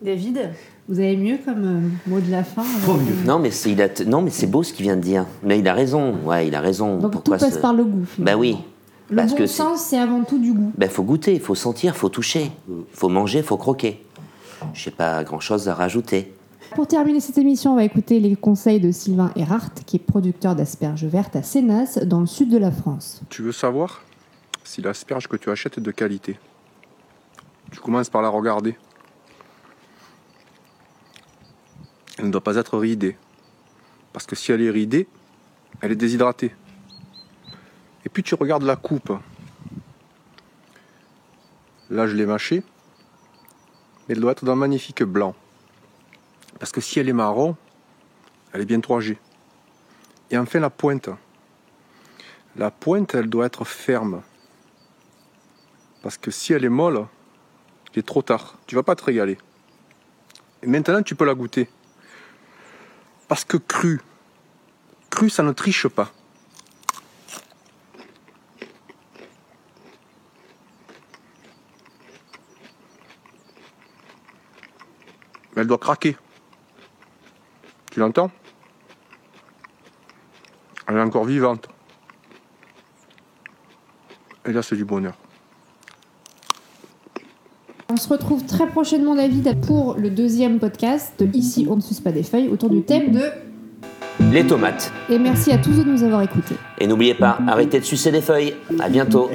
David 0.00 0.50
Vous 0.88 1.00
avez 1.00 1.16
mieux 1.16 1.38
comme 1.44 1.64
euh, 1.64 2.10
mot 2.10 2.20
de 2.20 2.30
la 2.30 2.44
fin 2.44 2.62
euh, 2.62 2.94
non, 3.26 3.38
mais 3.40 3.50
c'est 3.50 3.72
il 3.72 3.82
a 3.82 3.88
t- 3.88 4.04
non, 4.04 4.22
mais 4.22 4.30
c'est 4.30 4.46
beau 4.46 4.62
ce 4.62 4.72
qu'il 4.72 4.84
vient 4.84 4.96
de 4.96 5.00
dire. 5.02 5.26
Mais 5.42 5.58
il 5.58 5.66
a 5.66 5.74
raison. 5.74 6.14
Ouais, 6.24 6.46
il 6.46 6.54
a 6.54 6.60
raison. 6.60 6.98
Donc 6.98 7.12
Pourquoi 7.12 7.36
tout 7.36 7.44
passe 7.44 7.54
ce- 7.54 7.58
par 7.60 7.72
le 7.74 7.84
goût. 7.84 8.00
Bah 8.00 8.06
finalement. 8.14 8.40
oui. 8.40 8.56
Le 9.10 9.16
Parce 9.16 9.30
bon 9.32 9.38
que 9.38 9.46
c'est- 9.46 9.56
sens, 9.56 9.80
c'est 9.80 9.98
avant 9.98 10.22
tout 10.22 10.38
du 10.38 10.52
goût. 10.52 10.70
Ben, 10.76 10.88
faut 10.88 11.02
goûter, 11.02 11.38
faut 11.40 11.54
sentir, 11.54 11.96
faut 11.96 12.10
toucher, 12.10 12.52
faut 12.92 13.08
manger, 13.08 13.42
faut 13.42 13.56
croquer. 13.56 14.02
Je 14.74 14.82
sais 14.82 14.90
pas 14.90 15.22
grand 15.24 15.40
chose 15.40 15.68
à 15.68 15.74
rajouter. 15.74 16.34
Pour 16.74 16.86
terminer 16.86 17.20
cette 17.20 17.38
émission, 17.38 17.72
on 17.72 17.76
va 17.76 17.84
écouter 17.84 18.20
les 18.20 18.36
conseils 18.36 18.80
de 18.80 18.92
Sylvain 18.92 19.32
Erhardt, 19.36 19.72
qui 19.86 19.96
est 19.96 20.00
producteur 20.00 20.54
d'asperges 20.54 21.04
vertes 21.04 21.34
à 21.36 21.42
Sénas, 21.42 21.98
dans 22.04 22.20
le 22.20 22.26
sud 22.26 22.50
de 22.50 22.58
la 22.58 22.70
France. 22.70 23.22
Tu 23.30 23.42
veux 23.42 23.52
savoir 23.52 24.02
si 24.64 24.82
l'asperge 24.82 25.28
que 25.28 25.36
tu 25.36 25.50
achètes 25.50 25.78
est 25.78 25.82
de 25.82 25.90
qualité? 25.90 26.38
Tu 27.70 27.80
commences 27.80 28.10
par 28.10 28.22
la 28.22 28.28
regarder. 28.28 28.76
Elle 32.18 32.26
ne 32.26 32.30
doit 32.30 32.44
pas 32.44 32.56
être 32.56 32.76
ridée. 32.76 33.16
Parce 34.12 34.26
que 34.26 34.36
si 34.36 34.52
elle 34.52 34.62
est 34.62 34.70
ridée, 34.70 35.06
elle 35.80 35.92
est 35.92 35.96
déshydratée. 35.96 36.54
Et 38.04 38.08
puis 38.08 38.22
tu 38.22 38.34
regardes 38.34 38.64
la 38.64 38.76
coupe. 38.76 39.12
Là, 41.90 42.06
je 42.06 42.14
l'ai 42.14 42.26
mâchée. 42.26 42.62
Mais 44.08 44.14
elle 44.14 44.20
doit 44.20 44.32
être 44.32 44.44
d'un 44.44 44.54
magnifique 44.54 45.02
blanc. 45.02 45.34
Parce 46.58 46.72
que 46.72 46.80
si 46.80 46.98
elle 46.98 47.08
est 47.08 47.12
marron, 47.12 47.56
elle 48.52 48.62
est 48.62 48.66
bien 48.66 48.78
3G. 48.78 49.16
Et 50.30 50.38
enfin, 50.38 50.60
la 50.60 50.70
pointe. 50.70 51.10
La 52.56 52.70
pointe, 52.70 53.14
elle 53.14 53.28
doit 53.28 53.46
être 53.46 53.64
ferme. 53.64 54.22
Parce 56.02 56.16
que 56.16 56.30
si 56.30 56.52
elle 56.52 56.64
est 56.64 56.70
molle, 56.70 57.06
il 57.92 58.00
est 58.00 58.06
trop 58.06 58.22
tard. 58.22 58.56
Tu 58.66 58.74
vas 58.74 58.82
pas 58.82 58.96
te 58.96 59.04
régaler. 59.04 59.38
Et 60.62 60.66
maintenant, 60.66 61.02
tu 61.02 61.14
peux 61.14 61.24
la 61.24 61.34
goûter. 61.34 61.68
Parce 63.28 63.44
que 63.44 63.56
cru, 63.56 64.00
cru, 65.10 65.30
ça 65.30 65.42
ne 65.42 65.52
triche 65.52 65.86
pas. 65.86 66.12
Doit 75.68 75.78
craquer. 75.78 76.16
Tu 77.92 78.00
l'entends? 78.00 78.30
Elle 80.88 80.96
est 80.96 81.00
encore 81.00 81.24
vivante. 81.24 81.68
Et 84.46 84.52
là, 84.52 84.62
c'est 84.62 84.76
du 84.76 84.84
bonheur. 84.84 85.14
On 87.90 87.96
se 87.96 88.08
retrouve 88.08 88.44
très 88.44 88.66
prochainement, 88.66 89.14
David, 89.14 89.64
pour 89.66 89.94
le 89.94 90.10
deuxième 90.10 90.58
podcast 90.58 91.12
de 91.18 91.26
Ici, 91.34 91.66
on 91.70 91.76
ne 91.76 91.80
suce 91.80 92.00
pas 92.00 92.12
des 92.12 92.22
feuilles, 92.22 92.48
autour 92.48 92.70
du 92.70 92.82
thème 92.82 93.12
de... 93.12 93.22
Les 94.30 94.46
tomates. 94.46 94.92
Et 95.08 95.18
merci 95.18 95.52
à 95.52 95.58
tous 95.58 95.78
de 95.78 95.84
nous 95.84 96.02
avoir 96.02 96.22
écoutés. 96.22 96.56
Et 96.78 96.86
n'oubliez 96.86 97.14
pas, 97.14 97.38
arrêtez 97.46 97.80
de 97.80 97.84
sucer 97.84 98.10
des 98.10 98.20
feuilles. 98.20 98.54
À 98.78 98.88
bientôt. 98.88 99.30